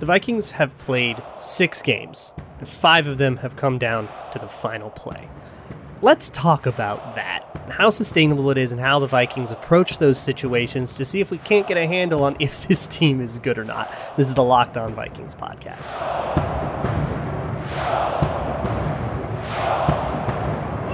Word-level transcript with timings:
The 0.00 0.06
Vikings 0.06 0.52
have 0.52 0.76
played 0.78 1.22
six 1.36 1.82
games, 1.82 2.32
and 2.58 2.66
five 2.66 3.06
of 3.06 3.18
them 3.18 3.36
have 3.36 3.56
come 3.56 3.76
down 3.76 4.08
to 4.32 4.38
the 4.38 4.48
final 4.48 4.88
play. 4.88 5.28
Let's 6.00 6.30
talk 6.30 6.64
about 6.64 7.16
that, 7.16 7.44
and 7.64 7.74
how 7.74 7.90
sustainable 7.90 8.50
it 8.50 8.56
is, 8.56 8.72
and 8.72 8.80
how 8.80 8.98
the 8.98 9.06
Vikings 9.06 9.52
approach 9.52 9.98
those 9.98 10.18
situations 10.18 10.94
to 10.94 11.04
see 11.04 11.20
if 11.20 11.30
we 11.30 11.36
can't 11.36 11.68
get 11.68 11.76
a 11.76 11.86
handle 11.86 12.24
on 12.24 12.34
if 12.40 12.66
this 12.68 12.86
team 12.86 13.20
is 13.20 13.38
good 13.40 13.58
or 13.58 13.64
not. 13.64 13.90
This 14.16 14.30
is 14.30 14.34
the 14.34 14.42
Locked 14.42 14.78
On 14.78 14.94
Vikings 14.94 15.34
podcast. 15.34 15.92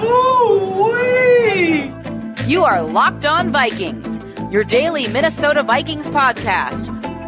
Ooh-wee! 0.02 1.92
You 2.48 2.64
are 2.64 2.82
Locked 2.82 3.24
On 3.24 3.52
Vikings, 3.52 4.20
your 4.50 4.64
daily 4.64 5.06
Minnesota 5.06 5.62
Vikings 5.62 6.08
podcast 6.08 6.95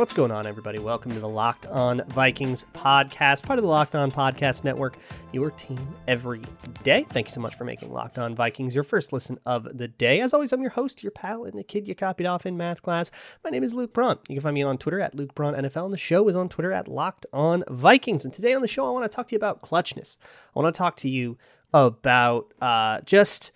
What's 0.00 0.14
going 0.14 0.30
on, 0.30 0.46
everybody? 0.46 0.78
Welcome 0.78 1.12
to 1.12 1.20
the 1.20 1.28
Locked 1.28 1.66
On 1.66 2.02
Vikings 2.08 2.64
podcast, 2.72 3.42
part 3.42 3.58
of 3.58 3.62
the 3.62 3.68
Locked 3.68 3.94
On 3.94 4.10
Podcast 4.10 4.64
Network, 4.64 4.96
your 5.30 5.50
team 5.50 5.78
every 6.08 6.40
day. 6.82 7.04
Thank 7.10 7.26
you 7.26 7.32
so 7.32 7.42
much 7.42 7.54
for 7.54 7.64
making 7.64 7.92
Locked 7.92 8.18
On 8.18 8.34
Vikings 8.34 8.74
your 8.74 8.82
first 8.82 9.12
listen 9.12 9.38
of 9.44 9.76
the 9.76 9.88
day. 9.88 10.20
As 10.22 10.32
always, 10.32 10.54
I'm 10.54 10.62
your 10.62 10.70
host, 10.70 11.02
your 11.02 11.10
pal, 11.10 11.44
and 11.44 11.52
the 11.52 11.62
kid 11.62 11.86
you 11.86 11.94
copied 11.94 12.24
off 12.24 12.46
in 12.46 12.56
math 12.56 12.80
class. 12.80 13.10
My 13.44 13.50
name 13.50 13.62
is 13.62 13.74
Luke 13.74 13.92
Braun. 13.92 14.18
You 14.26 14.36
can 14.36 14.42
find 14.42 14.54
me 14.54 14.62
on 14.62 14.78
Twitter 14.78 15.02
at 15.02 15.14
Luke 15.14 15.34
Braun 15.34 15.52
NFL, 15.52 15.84
and 15.84 15.92
the 15.92 15.98
show 15.98 16.26
is 16.28 16.34
on 16.34 16.48
Twitter 16.48 16.72
at 16.72 16.88
Locked 16.88 17.26
On 17.34 17.62
Vikings. 17.68 18.24
And 18.24 18.32
today 18.32 18.54
on 18.54 18.62
the 18.62 18.68
show, 18.68 18.86
I 18.86 18.92
want 18.92 19.04
to 19.04 19.14
talk 19.14 19.26
to 19.26 19.34
you 19.34 19.38
about 19.38 19.60
clutchness. 19.60 20.16
I 20.56 20.60
want 20.60 20.74
to 20.74 20.78
talk 20.78 20.96
to 20.96 21.10
you 21.10 21.36
about 21.74 22.54
uh, 22.62 23.02
just 23.02 23.52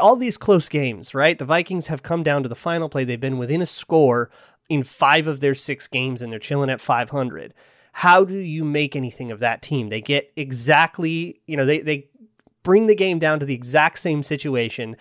all 0.00 0.16
these 0.16 0.36
close 0.36 0.68
games, 0.68 1.14
right? 1.14 1.38
The 1.38 1.44
Vikings 1.44 1.88
have 1.88 2.02
come 2.02 2.22
down 2.22 2.42
to 2.42 2.48
the 2.48 2.54
final 2.54 2.88
play. 2.88 3.04
They've 3.04 3.20
been 3.20 3.38
within 3.38 3.60
a 3.60 3.66
score 3.66 4.30
in 4.72 4.82
five 4.82 5.26
of 5.26 5.40
their 5.40 5.54
six 5.54 5.86
games 5.86 6.22
and 6.22 6.32
they're 6.32 6.38
chilling 6.38 6.70
at 6.70 6.80
500. 6.80 7.52
How 7.92 8.24
do 8.24 8.36
you 8.36 8.64
make 8.64 8.96
anything 8.96 9.30
of 9.30 9.38
that 9.40 9.60
team? 9.60 9.90
They 9.90 10.00
get 10.00 10.32
exactly, 10.34 11.42
you 11.46 11.58
know, 11.58 11.66
they, 11.66 11.80
they 11.80 12.08
bring 12.62 12.86
the 12.86 12.94
game 12.94 13.18
down 13.18 13.38
to 13.38 13.44
the 13.44 13.52
exact 13.54 13.98
same 13.98 14.22
situation, 14.22 14.96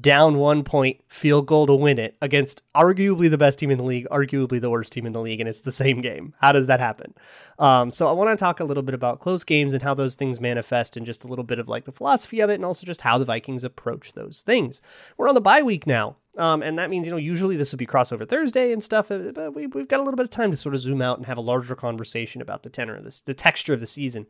down 0.00 0.36
one 0.38 0.62
point, 0.62 1.00
field 1.08 1.46
goal 1.46 1.66
to 1.66 1.74
win 1.74 1.98
it 1.98 2.16
against 2.22 2.62
arguably 2.72 3.28
the 3.28 3.36
best 3.36 3.58
team 3.58 3.72
in 3.72 3.78
the 3.78 3.84
league, 3.84 4.06
arguably 4.12 4.60
the 4.60 4.70
worst 4.70 4.92
team 4.92 5.06
in 5.06 5.12
the 5.12 5.20
league, 5.20 5.40
and 5.40 5.48
it's 5.48 5.62
the 5.62 5.72
same 5.72 6.00
game. 6.00 6.32
How 6.40 6.52
does 6.52 6.68
that 6.68 6.78
happen? 6.78 7.12
Um, 7.58 7.90
so 7.90 8.08
I 8.08 8.12
want 8.12 8.30
to 8.30 8.36
talk 8.36 8.60
a 8.60 8.64
little 8.64 8.84
bit 8.84 8.94
about 8.94 9.18
close 9.18 9.42
games 9.42 9.74
and 9.74 9.82
how 9.82 9.94
those 9.94 10.14
things 10.14 10.40
manifest, 10.40 10.96
and 10.96 11.04
just 11.04 11.24
a 11.24 11.26
little 11.26 11.44
bit 11.44 11.58
of 11.58 11.68
like 11.68 11.84
the 11.84 11.90
philosophy 11.90 12.38
of 12.38 12.48
it, 12.48 12.54
and 12.54 12.64
also 12.64 12.86
just 12.86 13.00
how 13.00 13.18
the 13.18 13.24
Vikings 13.24 13.64
approach 13.64 14.12
those 14.12 14.42
things. 14.42 14.80
We're 15.16 15.28
on 15.28 15.34
the 15.34 15.40
bye 15.40 15.62
week 15.62 15.84
now. 15.84 16.14
Um, 16.36 16.62
and 16.62 16.78
that 16.78 16.90
means, 16.90 17.06
you 17.06 17.12
know, 17.12 17.18
usually 17.18 17.56
this 17.56 17.72
would 17.72 17.78
be 17.78 17.86
crossover 17.86 18.28
Thursday 18.28 18.72
and 18.72 18.82
stuff, 18.82 19.10
uh, 19.10 19.32
but 19.34 19.54
we, 19.54 19.62
have 19.62 19.88
got 19.88 20.00
a 20.00 20.02
little 20.02 20.16
bit 20.16 20.24
of 20.24 20.30
time 20.30 20.50
to 20.50 20.56
sort 20.56 20.74
of 20.74 20.80
zoom 20.80 21.00
out 21.00 21.16
and 21.16 21.26
have 21.26 21.38
a 21.38 21.42
larger 21.42 21.74
conversation 21.74 22.42
about 22.42 22.62
the 22.62 22.70
tenor 22.70 22.96
of 22.96 23.04
this, 23.04 23.20
the 23.20 23.34
texture 23.34 23.72
of 23.72 23.80
the 23.80 23.86
season. 23.86 24.26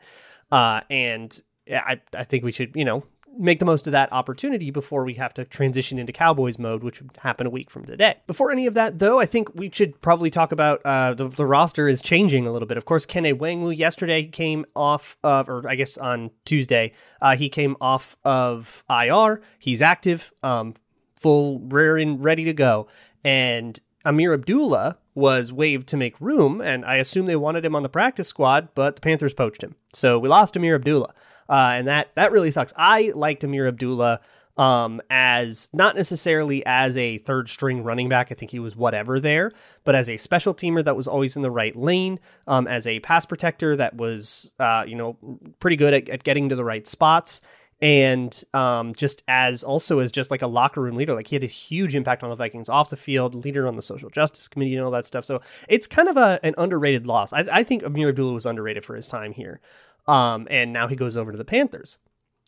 Uh, 0.50 0.80
and 0.88 1.42
I, 1.68 2.00
I 2.14 2.24
think 2.24 2.44
we 2.44 2.52
should, 2.52 2.74
you 2.76 2.84
know, 2.84 3.02
make 3.38 3.58
the 3.58 3.64
most 3.64 3.86
of 3.86 3.92
that 3.92 4.12
opportunity 4.12 4.70
before 4.70 5.04
we 5.04 5.14
have 5.14 5.34
to 5.34 5.44
transition 5.44 5.98
into 5.98 6.12
Cowboys 6.12 6.58
mode, 6.58 6.82
which 6.82 7.00
would 7.02 7.10
happen 7.18 7.46
a 7.46 7.50
week 7.50 7.70
from 7.70 7.84
today. 7.84 8.16
Before 8.26 8.50
any 8.50 8.66
of 8.66 8.74
that, 8.74 8.98
though, 8.98 9.20
I 9.20 9.26
think 9.26 9.54
we 9.54 9.70
should 9.72 10.00
probably 10.00 10.30
talk 10.30 10.52
about 10.52 10.80
uh, 10.84 11.14
the, 11.14 11.28
the 11.28 11.46
roster 11.46 11.88
is 11.88 12.02
changing 12.02 12.46
a 12.46 12.52
little 12.52 12.66
bit. 12.66 12.76
Of 12.76 12.84
course, 12.84 13.06
Kene 13.06 13.34
Nwangwu 13.34 13.76
yesterday 13.76 14.24
came 14.26 14.64
off 14.74 15.16
of, 15.22 15.48
or 15.48 15.68
I 15.68 15.74
guess 15.74 15.96
on 15.98 16.30
Tuesday, 16.44 16.92
uh, 17.20 17.36
he 17.36 17.48
came 17.48 17.76
off 17.80 18.16
of 18.24 18.84
IR. 18.88 19.40
He's 19.58 19.82
active, 19.82 20.32
um, 20.42 20.74
full, 21.20 21.60
rearing, 21.60 22.20
ready 22.20 22.44
to 22.44 22.52
go. 22.52 22.86
And 23.24 23.78
Ameer 24.04 24.34
Abdullah 24.34 24.98
was 25.14 25.52
waived 25.52 25.88
to 25.88 25.96
make 25.96 26.20
room, 26.20 26.60
and 26.60 26.84
I 26.84 26.96
assume 26.96 27.26
they 27.26 27.36
wanted 27.36 27.64
him 27.64 27.74
on 27.74 27.82
the 27.82 27.88
practice 27.88 28.28
squad, 28.28 28.68
but 28.74 28.96
the 28.96 29.00
Panthers 29.00 29.34
poached 29.34 29.62
him. 29.62 29.74
So 29.92 30.18
we 30.18 30.28
lost 30.28 30.54
Ameer 30.54 30.74
Abdullah 30.74 31.14
uh, 31.48 31.72
and 31.74 31.88
that 31.88 32.14
that 32.14 32.32
really 32.32 32.50
sucks. 32.50 32.72
I 32.76 33.12
liked 33.14 33.44
Ameer 33.44 33.68
Abdullah 33.68 34.20
um, 34.56 35.02
as 35.10 35.68
not 35.72 35.96
necessarily 35.96 36.64
as 36.64 36.96
a 36.96 37.18
third 37.18 37.48
string 37.48 37.84
running 37.84 38.08
back. 38.08 38.32
I 38.32 38.34
think 38.34 38.50
he 38.50 38.58
was 38.58 38.74
whatever 38.74 39.20
there, 39.20 39.52
but 39.84 39.94
as 39.94 40.08
a 40.08 40.16
special 40.16 40.54
teamer 40.54 40.82
that 40.84 40.96
was 40.96 41.06
always 41.06 41.36
in 41.36 41.42
the 41.42 41.50
right 41.50 41.76
lane, 41.76 42.18
um, 42.46 42.66
as 42.66 42.86
a 42.86 43.00
pass 43.00 43.26
protector 43.26 43.76
that 43.76 43.96
was, 43.96 44.52
uh, 44.58 44.84
you 44.86 44.96
know, 44.96 45.18
pretty 45.60 45.76
good 45.76 45.92
at, 45.92 46.08
at 46.08 46.24
getting 46.24 46.48
to 46.48 46.56
the 46.56 46.64
right 46.64 46.86
spots. 46.86 47.42
And 47.80 48.42
um, 48.54 48.94
just 48.94 49.22
as 49.28 49.62
also 49.62 49.98
as 49.98 50.10
just 50.10 50.30
like 50.30 50.40
a 50.40 50.46
locker 50.46 50.80
room 50.80 50.96
leader, 50.96 51.14
like 51.14 51.26
he 51.26 51.36
had 51.36 51.44
a 51.44 51.48
huge 51.48 51.94
impact 51.94 52.22
on 52.22 52.30
the 52.30 52.36
Vikings 52.36 52.70
off 52.70 52.88
the 52.88 52.96
field, 52.96 53.34
leader 53.34 53.68
on 53.68 53.76
the 53.76 53.82
social 53.82 54.08
justice 54.08 54.48
committee 54.48 54.74
and 54.74 54.84
all 54.84 54.90
that 54.92 55.04
stuff. 55.04 55.26
So 55.26 55.42
it's 55.68 55.86
kind 55.86 56.08
of 56.08 56.16
a, 56.16 56.40
an 56.42 56.54
underrated 56.56 57.06
loss. 57.06 57.32
I, 57.32 57.46
I 57.52 57.62
think 57.62 57.82
Ameer 57.82 58.08
Abdullah 58.08 58.32
was 58.32 58.46
underrated 58.46 58.84
for 58.84 58.96
his 58.96 59.08
time 59.08 59.32
here. 59.32 59.60
Um, 60.06 60.46
and 60.50 60.72
now 60.72 60.88
he 60.88 60.96
goes 60.96 61.16
over 61.16 61.32
to 61.32 61.38
the 61.38 61.44
Panthers. 61.44 61.98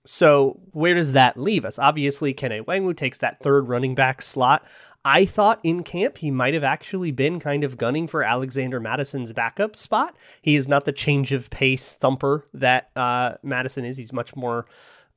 So 0.06 0.60
where 0.72 0.94
does 0.94 1.12
that 1.12 1.36
leave 1.36 1.66
us? 1.66 1.78
Obviously, 1.78 2.32
Kene 2.32 2.64
Nwangwu 2.64 2.96
takes 2.96 3.18
that 3.18 3.40
third 3.40 3.68
running 3.68 3.94
back 3.94 4.22
slot. 4.22 4.64
I 5.04 5.26
thought 5.26 5.60
in 5.62 5.82
camp 5.82 6.18
he 6.18 6.30
might 6.30 6.54
have 6.54 6.64
actually 6.64 7.10
been 7.10 7.38
kind 7.40 7.62
of 7.64 7.76
gunning 7.76 8.06
for 8.06 8.22
Alexander 8.22 8.80
Mattison's 8.80 9.32
backup 9.32 9.76
spot. 9.76 10.16
He 10.40 10.54
is 10.54 10.68
not 10.68 10.86
the 10.86 10.92
change 10.92 11.32
of 11.32 11.50
pace 11.50 11.94
thumper 11.94 12.46
that 12.54 12.90
uh, 12.96 13.34
Mattison 13.42 13.84
is. 13.84 13.98
He's 13.98 14.12
much 14.12 14.34
more 14.34 14.66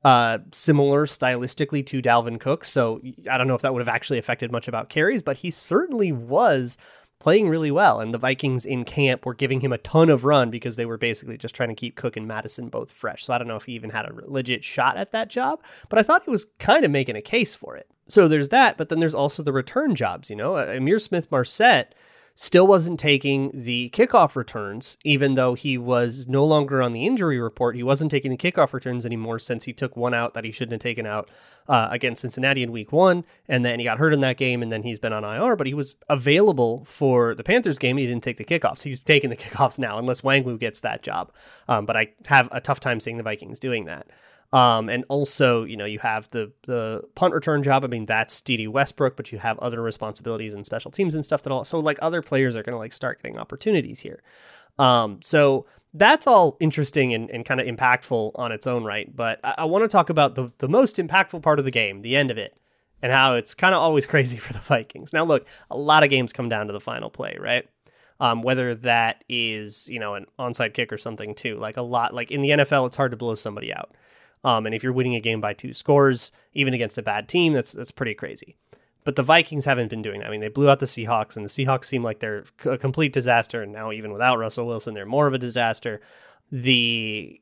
uh, 0.04 0.38
similar 0.52 1.06
stylistically 1.06 1.84
to 1.86 2.02
Dalvin 2.02 2.40
Cook. 2.40 2.64
So 2.64 3.00
I 3.30 3.38
don't 3.38 3.46
know 3.46 3.54
if 3.54 3.62
that 3.62 3.72
would 3.72 3.80
have 3.80 3.94
actually 3.94 4.18
affected 4.18 4.50
much 4.50 4.68
about 4.68 4.88
carries, 4.88 5.22
but 5.22 5.38
he 5.38 5.50
certainly 5.50 6.12
was 6.12 6.76
playing 7.20 7.48
really 7.48 7.70
well. 7.70 8.00
And 8.00 8.12
the 8.12 8.18
Vikings 8.18 8.66
in 8.66 8.84
camp 8.84 9.24
were 9.24 9.34
giving 9.34 9.60
him 9.60 9.72
a 9.72 9.78
ton 9.78 10.10
of 10.10 10.24
run 10.24 10.50
because 10.50 10.74
they 10.74 10.86
were 10.86 10.98
basically 10.98 11.38
just 11.38 11.54
trying 11.54 11.68
to 11.68 11.74
keep 11.76 11.94
Cook 11.94 12.16
and 12.16 12.26
Mattison 12.26 12.68
both 12.68 12.90
fresh. 12.90 13.24
So 13.24 13.32
I 13.32 13.38
don't 13.38 13.46
know 13.46 13.54
if 13.54 13.64
he 13.64 13.72
even 13.74 13.90
had 13.90 14.06
a 14.06 14.14
legit 14.26 14.64
shot 14.64 14.96
at 14.96 15.12
that 15.12 15.28
job, 15.28 15.62
but 15.88 16.00
I 16.00 16.02
thought 16.02 16.24
he 16.24 16.30
was 16.30 16.46
kind 16.58 16.84
of 16.84 16.90
making 16.90 17.14
a 17.14 17.22
case 17.22 17.54
for 17.54 17.76
it. 17.76 17.86
So 18.08 18.26
there's 18.26 18.48
that, 18.48 18.76
but 18.76 18.88
then 18.88 18.98
there's 18.98 19.14
also 19.14 19.44
the 19.44 19.52
return 19.52 19.94
jobs. 19.94 20.30
You 20.30 20.36
know, 20.36 20.54
Ihmir 20.54 21.00
Smith-Marsette 21.00 21.94
still 22.34 22.66
wasn't 22.66 22.98
taking 22.98 23.50
the 23.54 23.90
kickoff 23.90 24.36
returns, 24.36 24.96
even 25.04 25.34
though 25.34 25.54
he 25.54 25.76
was 25.76 26.26
no 26.28 26.44
longer 26.44 26.82
on 26.82 26.92
the 26.92 27.06
injury 27.06 27.38
report. 27.38 27.76
He 27.76 27.82
wasn't 27.82 28.10
taking 28.10 28.30
the 28.30 28.36
kickoff 28.36 28.72
returns 28.72 29.04
anymore 29.04 29.38
since 29.38 29.64
he 29.64 29.72
took 29.72 29.96
one 29.96 30.14
out 30.14 30.34
that 30.34 30.44
he 30.44 30.50
shouldn't 30.50 30.72
have 30.72 30.80
taken 30.80 31.06
out 31.06 31.28
uh, 31.68 31.88
against 31.90 32.22
Cincinnati 32.22 32.62
in 32.62 32.72
week 32.72 32.92
one. 32.92 33.24
And 33.48 33.64
then 33.64 33.78
he 33.78 33.84
got 33.84 33.98
hurt 33.98 34.12
in 34.12 34.20
that 34.20 34.36
game, 34.36 34.62
and 34.62 34.72
then 34.72 34.82
he's 34.82 34.98
been 34.98 35.12
on 35.12 35.24
IR, 35.24 35.56
but 35.56 35.66
he 35.66 35.74
was 35.74 35.96
available 36.08 36.84
for 36.86 37.34
the 37.34 37.44
Panthers 37.44 37.78
game. 37.78 37.96
He 37.96 38.06
didn't 38.06 38.24
take 38.24 38.38
the 38.38 38.44
kickoffs. 38.44 38.82
He's 38.82 39.00
taking 39.00 39.30
the 39.30 39.36
kickoffs 39.42 39.78
now, 39.78 39.98
unless 39.98 40.22
Nwangwu 40.22 40.58
gets 40.58 40.80
that 40.80 41.02
job. 41.02 41.32
Um, 41.68 41.86
but 41.86 41.96
I 41.96 42.12
have 42.26 42.48
a 42.52 42.60
tough 42.60 42.80
time 42.80 43.00
seeing 43.00 43.18
the 43.18 43.22
Vikings 43.22 43.58
doing 43.58 43.84
that. 43.86 44.06
Um, 44.52 44.90
and 44.90 45.04
also, 45.08 45.64
you 45.64 45.76
know, 45.76 45.86
you 45.86 45.98
have 46.00 46.28
the 46.30 46.52
the 46.66 47.02
punt 47.14 47.32
return 47.32 47.62
job. 47.62 47.84
I 47.84 47.86
mean, 47.88 48.04
that's 48.04 48.40
Dede 48.40 48.68
Westbrook, 48.68 49.16
but 49.16 49.32
you 49.32 49.38
have 49.38 49.58
other 49.60 49.80
responsibilities 49.80 50.52
and 50.52 50.66
special 50.66 50.90
teams 50.90 51.14
and 51.14 51.24
stuff 51.24 51.42
that 51.42 51.52
all. 51.52 51.64
So 51.64 51.78
like 51.78 51.98
other 52.02 52.20
players 52.20 52.54
are 52.54 52.62
going 52.62 52.74
to 52.74 52.78
like 52.78 52.92
start 52.92 53.22
getting 53.22 53.38
opportunities 53.38 54.00
here. 54.00 54.22
Um, 54.78 55.20
so 55.22 55.66
that's 55.94 56.26
all 56.26 56.56
interesting 56.60 57.14
and, 57.14 57.30
and 57.30 57.44
kind 57.44 57.60
of 57.60 57.66
impactful 57.66 58.32
on 58.34 58.52
its 58.52 58.66
own 58.66 58.84
right. 58.84 59.14
But 59.14 59.40
I, 59.42 59.54
I 59.58 59.64
want 59.64 59.84
to 59.84 59.88
talk 59.88 60.10
about 60.10 60.34
the 60.34 60.52
the 60.58 60.68
most 60.68 60.96
impactful 60.96 61.42
part 61.42 61.58
of 61.58 61.64
the 61.64 61.70
game, 61.70 62.02
the 62.02 62.16
end 62.16 62.30
of 62.30 62.36
it, 62.36 62.54
and 63.00 63.10
how 63.10 63.34
it's 63.34 63.54
kind 63.54 63.74
of 63.74 63.80
always 63.80 64.04
crazy 64.12 64.36
for 64.36 64.52
the 64.52 64.60
Vikings. 64.60 65.14
Now, 65.14 65.24
look, 65.24 65.46
a 65.70 65.78
lot 65.78 66.04
of 66.04 66.10
games 66.10 66.30
come 66.30 66.50
down 66.50 66.66
to 66.66 66.74
the 66.74 66.80
final 66.80 67.08
play, 67.08 67.38
right? 67.40 67.66
Um, 68.20 68.42
whether 68.42 68.74
that 68.74 69.24
is 69.30 69.88
you 69.88 69.98
know 69.98 70.14
an 70.14 70.26
onside 70.38 70.74
kick 70.74 70.92
or 70.92 70.98
something 70.98 71.34
too. 71.34 71.56
Like 71.56 71.78
a 71.78 71.82
lot, 71.82 72.12
like 72.12 72.30
in 72.30 72.42
the 72.42 72.50
NFL, 72.50 72.86
it's 72.86 72.96
hard 72.96 73.12
to 73.12 73.16
blow 73.16 73.34
somebody 73.34 73.72
out. 73.72 73.94
Um, 74.44 74.66
and 74.66 74.74
if 74.74 74.82
you're 74.82 74.92
winning 74.92 75.14
a 75.14 75.20
game 75.20 75.40
by 75.40 75.52
two 75.52 75.72
scores, 75.72 76.32
even 76.52 76.74
against 76.74 76.98
a 76.98 77.02
bad 77.02 77.28
team, 77.28 77.52
that's 77.52 77.72
that's 77.72 77.90
pretty 77.90 78.14
crazy. 78.14 78.56
But 79.04 79.16
the 79.16 79.22
Vikings 79.22 79.64
haven't 79.64 79.88
been 79.88 80.02
doing 80.02 80.20
that. 80.20 80.28
I 80.28 80.30
mean, 80.30 80.40
they 80.40 80.48
blew 80.48 80.70
out 80.70 80.78
the 80.78 80.86
Seahawks, 80.86 81.36
and 81.36 81.44
the 81.44 81.48
Seahawks 81.48 81.86
seem 81.86 82.04
like 82.04 82.20
they're 82.20 82.44
a 82.64 82.78
complete 82.78 83.12
disaster. 83.12 83.62
And 83.62 83.72
now, 83.72 83.90
even 83.90 84.12
without 84.12 84.38
Russell 84.38 84.66
Wilson, 84.66 84.94
they're 84.94 85.06
more 85.06 85.26
of 85.26 85.34
a 85.34 85.38
disaster. 85.38 86.00
The 86.50 87.40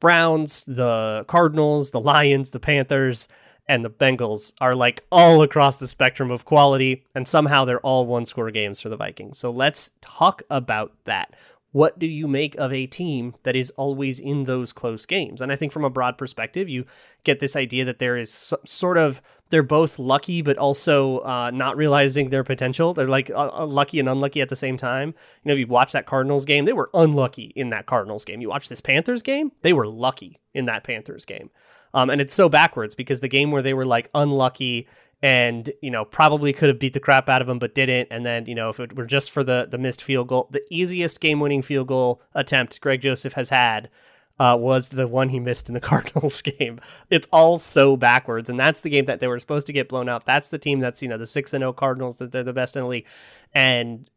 Browns, 0.00 0.64
the 0.64 1.24
Cardinals, 1.28 1.90
the 1.92 2.00
Lions, 2.00 2.50
the 2.50 2.60
Panthers, 2.60 3.28
and 3.68 3.84
the 3.84 3.90
Bengals 3.90 4.52
are 4.60 4.74
like 4.74 5.04
all 5.10 5.42
across 5.42 5.78
the 5.78 5.88
spectrum 5.88 6.30
of 6.30 6.44
quality, 6.44 7.04
and 7.14 7.26
somehow 7.26 7.64
they're 7.64 7.80
all 7.80 8.06
one 8.06 8.26
score 8.26 8.50
games 8.50 8.80
for 8.80 8.88
the 8.88 8.96
Vikings. 8.96 9.38
So 9.38 9.50
let's 9.50 9.92
talk 10.00 10.42
about 10.50 10.92
that 11.04 11.34
what 11.76 11.98
do 11.98 12.06
you 12.06 12.26
make 12.26 12.54
of 12.54 12.72
a 12.72 12.86
team 12.86 13.34
that 13.42 13.54
is 13.54 13.68
always 13.76 14.18
in 14.18 14.44
those 14.44 14.72
close 14.72 15.04
games? 15.04 15.42
And 15.42 15.52
I 15.52 15.56
think 15.56 15.72
from 15.72 15.84
a 15.84 15.90
broad 15.90 16.16
perspective, 16.16 16.70
you 16.70 16.86
get 17.22 17.38
this 17.38 17.54
idea 17.54 17.84
that 17.84 17.98
there 17.98 18.16
is 18.16 18.54
sort 18.64 18.96
of 18.96 19.20
they're 19.50 19.62
both 19.62 19.98
lucky, 19.98 20.40
but 20.40 20.56
also 20.56 21.18
uh, 21.18 21.50
not 21.50 21.76
realizing 21.76 22.30
their 22.30 22.44
potential. 22.44 22.94
They're 22.94 23.06
like 23.06 23.28
uh, 23.28 23.66
lucky 23.66 24.00
and 24.00 24.08
unlucky 24.08 24.40
at 24.40 24.48
the 24.48 24.56
same 24.56 24.78
time. 24.78 25.08
You 25.08 25.50
know, 25.50 25.52
if 25.52 25.58
you 25.58 25.66
watch 25.66 25.92
that 25.92 26.06
Cardinals 26.06 26.46
game, 26.46 26.64
they 26.64 26.72
were 26.72 26.88
unlucky 26.94 27.52
in 27.54 27.68
that 27.70 27.84
Cardinals 27.84 28.24
game. 28.24 28.40
You 28.40 28.48
watch 28.48 28.70
this 28.70 28.80
Panthers 28.80 29.22
game, 29.22 29.52
they 29.60 29.74
were 29.74 29.86
lucky 29.86 30.40
in 30.54 30.64
that 30.64 30.82
Panthers 30.82 31.26
game. 31.26 31.50
Um, 31.92 32.08
and 32.08 32.22
it's 32.22 32.32
so 32.32 32.48
backwards 32.48 32.94
because 32.94 33.20
the 33.20 33.28
game 33.28 33.50
where 33.50 33.62
they 33.62 33.74
were 33.74 33.84
like 33.84 34.08
unlucky 34.14 34.88
and 35.26 35.72
you 35.82 35.90
know 35.90 36.04
probably 36.04 36.52
could 36.52 36.68
have 36.68 36.78
beat 36.78 36.92
the 36.92 37.00
crap 37.00 37.28
out 37.28 37.40
of 37.40 37.48
them 37.48 37.58
but 37.58 37.74
didn't. 37.74 38.06
And 38.12 38.24
then 38.24 38.46
you 38.46 38.54
know 38.54 38.68
if 38.68 38.78
it 38.78 38.94
were 38.94 39.06
just 39.06 39.32
for 39.32 39.42
the 39.42 39.66
the 39.68 39.76
missed 39.76 40.02
field 40.04 40.28
goal 40.28 40.48
the 40.52 40.62
easiest 40.70 41.20
game 41.20 41.40
winning 41.40 41.62
field 41.62 41.88
goal 41.88 42.22
attempt 42.32 42.80
greg 42.80 43.00
joseph 43.00 43.32
has 43.32 43.50
had 43.50 43.90
uh, 44.38 44.56
was 44.58 44.90
the 44.90 45.08
one 45.08 45.30
he 45.30 45.40
missed 45.40 45.66
in 45.68 45.74
the 45.74 45.80
cardinals 45.90 46.42
game. 46.42 46.78
It's 47.10 47.26
all 47.32 47.58
so 47.58 47.96
backwards 47.96 48.48
and 48.48 48.60
that's 48.60 48.82
the 48.82 48.90
game 48.90 49.06
that 49.06 49.18
they 49.18 49.26
were 49.26 49.40
supposed 49.40 49.66
to 49.66 49.72
get 49.72 49.88
blown 49.88 50.08
out. 50.08 50.26
That's 50.26 50.48
the 50.48 50.58
team 50.58 50.78
that's 50.78 51.02
you 51.02 51.08
know 51.08 51.18
the 51.18 51.26
6 51.26 51.52
and 51.52 51.62
0 51.62 51.72
cardinals 51.72 52.18
that 52.18 52.30
they're 52.30 52.44
the 52.44 52.52
best 52.52 52.76
in 52.76 52.82
the 52.82 52.88
league. 52.88 53.06
And 53.52 54.08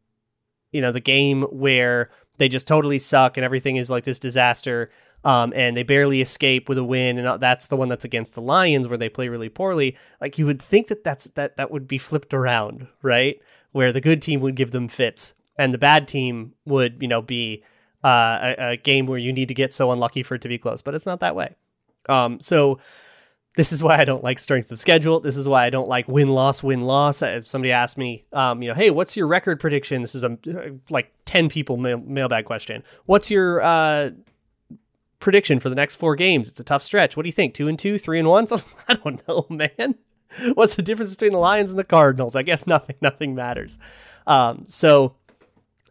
you 0.70 0.80
know 0.80 0.92
the 0.92 1.00
game 1.00 1.42
where 1.42 2.10
they 2.38 2.48
just 2.48 2.68
totally 2.68 2.98
suck 2.98 3.36
and 3.36 3.44
everything 3.44 3.74
is 3.74 3.90
like 3.90 4.04
this 4.04 4.20
disaster 4.20 4.92
um, 5.24 5.52
and 5.54 5.76
they 5.76 5.82
barely 5.82 6.20
escape 6.20 6.68
with 6.68 6.78
a 6.78 6.84
win, 6.84 7.18
and 7.18 7.40
that's 7.40 7.68
the 7.68 7.76
one 7.76 7.88
that's 7.88 8.04
against 8.04 8.34
the 8.34 8.40
Lions 8.40 8.88
where 8.88 8.98
they 8.98 9.08
play 9.08 9.28
really 9.28 9.48
poorly. 9.48 9.96
Like 10.20 10.38
you 10.38 10.46
would 10.46 10.60
think 10.60 10.88
that 10.88 11.04
that's 11.04 11.26
that 11.30 11.56
that 11.56 11.70
would 11.70 11.86
be 11.86 11.98
flipped 11.98 12.32
around, 12.32 12.86
right? 13.02 13.40
Where 13.72 13.92
the 13.92 14.00
good 14.00 14.22
team 14.22 14.40
would 14.40 14.56
give 14.56 14.70
them 14.70 14.88
fits, 14.88 15.34
and 15.56 15.74
the 15.74 15.78
bad 15.78 16.08
team 16.08 16.54
would, 16.64 16.98
you 17.00 17.08
know, 17.08 17.22
be 17.22 17.62
uh, 18.02 18.54
a, 18.58 18.70
a, 18.70 18.76
game 18.78 19.06
where 19.06 19.18
you 19.18 19.32
need 19.32 19.48
to 19.48 19.54
get 19.54 19.72
so 19.72 19.92
unlucky 19.92 20.22
for 20.22 20.34
it 20.34 20.40
to 20.42 20.48
be 20.48 20.58
close. 20.58 20.80
But 20.80 20.94
it's 20.94 21.06
not 21.06 21.20
that 21.20 21.36
way. 21.36 21.54
Um, 22.08 22.40
so 22.40 22.78
this 23.56 23.72
is 23.72 23.82
why 23.82 23.98
I 23.98 24.04
don't 24.04 24.24
like 24.24 24.38
strength 24.38 24.72
of 24.72 24.78
schedule. 24.78 25.20
This 25.20 25.36
is 25.36 25.46
why 25.46 25.66
I 25.66 25.70
don't 25.70 25.88
like 25.88 26.08
win 26.08 26.28
loss 26.28 26.62
win 26.62 26.82
loss. 26.82 27.20
If 27.20 27.46
somebody 27.46 27.72
asked 27.72 27.98
me, 27.98 28.24
um, 28.32 28.62
you 28.62 28.68
know, 28.68 28.74
hey, 28.74 28.90
what's 28.90 29.16
your 29.16 29.26
record 29.26 29.60
prediction? 29.60 30.00
This 30.00 30.14
is 30.14 30.24
a 30.24 30.38
like 30.88 31.12
ten 31.26 31.48
people 31.50 31.76
mail- 31.76 31.98
mailbag 31.98 32.46
question. 32.46 32.82
What's 33.04 33.30
your 33.30 33.60
uh, 33.60 34.10
prediction 35.20 35.60
for 35.60 35.68
the 35.68 35.74
next 35.74 35.96
four 35.96 36.16
games. 36.16 36.48
It's 36.48 36.60
a 36.60 36.64
tough 36.64 36.82
stretch. 36.82 37.16
What 37.16 37.22
do 37.22 37.28
you 37.28 37.32
think? 37.32 37.54
Two 37.54 37.68
and 37.68 37.78
two, 37.78 37.98
three 37.98 38.18
and 38.18 38.28
one? 38.28 38.46
So, 38.48 38.60
I 38.88 38.94
don't 38.94 39.26
know, 39.28 39.46
man. 39.48 39.94
What's 40.54 40.74
the 40.74 40.82
difference 40.82 41.10
between 41.10 41.32
the 41.32 41.38
Lions 41.38 41.70
and 41.70 41.78
the 41.78 41.84
Cardinals? 41.84 42.34
I 42.34 42.42
guess 42.42 42.66
nothing. 42.66 42.96
Nothing 43.00 43.34
matters. 43.34 43.78
Um, 44.26 44.64
so 44.66 45.14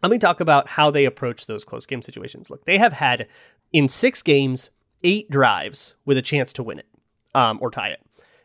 let 0.02 0.10
me 0.10 0.18
talk 0.18 0.40
about 0.40 0.68
how 0.68 0.90
they 0.90 1.04
approach 1.04 1.46
those 1.46 1.64
close 1.64 1.86
game 1.86 2.02
situations. 2.02 2.50
Look, 2.50 2.64
they 2.64 2.78
have 2.78 2.94
had 2.94 3.28
in 3.72 3.88
six 3.88 4.22
games 4.22 4.70
eight 5.02 5.30
drives 5.30 5.94
with 6.04 6.16
a 6.16 6.22
chance 6.22 6.52
to 6.54 6.62
win 6.62 6.78
it 6.78 6.86
um, 7.34 7.58
or 7.60 7.70
tie 7.70 7.88
it 7.88 8.00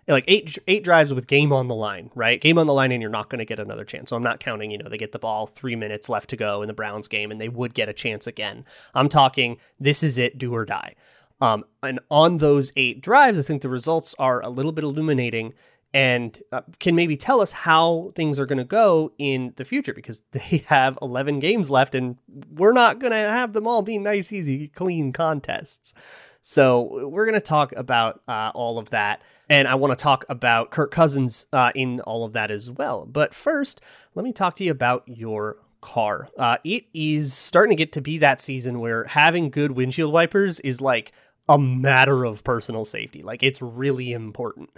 like 0.08 0.26
eight 0.28 0.58
eight 0.68 0.84
drives 0.84 1.14
with 1.14 1.28
game 1.28 1.52
on 1.52 1.68
the 1.68 1.76
line, 1.76 2.12
right? 2.16 2.40
Game 2.40 2.58
on 2.58 2.68
the 2.68 2.74
line, 2.74 2.92
and 2.92 3.02
you're 3.02 3.12
not 3.12 3.30
going 3.30 3.40
to 3.40 3.46
get 3.46 3.60
another 3.60 3.84
chance. 3.84 4.10
So 4.10 4.16
I'm 4.16 4.24
not 4.24 4.40
counting. 4.40 4.72
You 4.72 4.78
know, 4.78 4.90
they 4.90 4.98
get 4.98 5.12
the 5.12 5.20
ball 5.20 5.48
three 5.48 5.76
minutes 5.76 6.10
left 6.10 6.30
to 6.30 6.38
go 6.38 6.62
in 6.62 6.68
the 6.68 6.74
Browns 6.74 7.08
game, 7.08 7.32
and 7.32 7.42
they 7.42 7.50
would 7.50 7.74
get 7.74 7.90
a 7.90 7.94
chance 7.94 8.28
again. 8.28 8.66
I'm 8.94 9.10
talking. 9.10 9.58
This 9.80 10.04
is 10.04 10.18
it, 10.18 10.38
do 10.38 10.54
or 10.54 10.66
die. 10.66 10.96
Um, 11.42 11.66
and 11.84 12.00
on 12.10 12.38
those 12.38 12.72
eight 12.76 13.02
drives, 13.02 13.38
I 13.38 13.42
think 13.42 13.62
the 13.62 13.70
results 13.70 14.16
are 14.20 14.42
a 14.42 14.50
little 14.50 14.72
bit 14.72 14.84
illuminating 14.84 15.54
and 15.94 16.44
uh, 16.52 16.62
can 16.80 16.94
maybe 16.94 17.16
tell 17.16 17.40
us 17.40 17.54
how 17.54 18.12
things 18.16 18.38
are 18.38 18.46
going 18.46 18.58
to 18.58 18.66
go 18.66 19.14
in 19.18 19.54
the 19.56 19.64
future 19.64 19.94
because 19.94 20.22
they 20.32 20.64
have 20.68 21.00
11 21.02 21.40
games 21.40 21.72
left 21.72 21.96
and 21.96 22.18
we're 22.52 22.74
not 22.74 23.00
going 23.00 23.12
to 23.12 23.18
have 23.18 23.54
them 23.54 23.66
all 23.66 23.82
be 23.82 23.98
nice, 23.98 24.34
easy, 24.34 24.68
clean 24.68 25.14
contests. 25.14 25.94
So 26.42 27.08
we're 27.08 27.26
going 27.26 27.40
to 27.40 27.42
talk 27.42 27.72
about 27.74 28.22
uh, 28.28 28.52
all 28.54 28.78
of 28.78 28.90
that. 28.92 29.22
And 29.50 29.68
I 29.68 29.76
want 29.76 29.98
to 29.98 30.02
talk 30.02 30.26
about 30.30 30.72
Kirk 30.72 30.92
Cousins 30.92 31.46
uh, 31.54 31.72
in 31.76 32.02
all 32.02 32.24
of 32.24 32.34
that 32.34 32.52
as 32.52 32.72
well. 32.72 33.06
But 33.06 33.34
first, 33.34 33.82
let 34.16 34.24
me 34.24 34.34
talk 34.34 34.56
to 34.56 34.64
you 34.64 34.72
about 34.72 35.04
your 35.06 35.58
car. 35.82 36.30
Uh, 36.38 36.58
it 36.64 36.86
is 36.94 37.34
starting 37.34 37.70
to 37.70 37.76
get 37.76 37.94
to 37.94 38.02
be 38.02 38.18
that 38.18 38.42
season 38.42 38.80
where 38.80 39.04
having 39.06 39.50
good 39.52 39.72
windshield 39.72 40.12
wipers 40.12 40.60
is 40.62 40.82
like 40.82 41.12
a 41.48 41.60
matter 41.60 42.24
of 42.24 42.44
personal 42.44 42.86
safety. 42.86 43.22
Like 43.22 43.44
it's 43.44 43.62
really 43.62 44.14
important. 44.14 44.72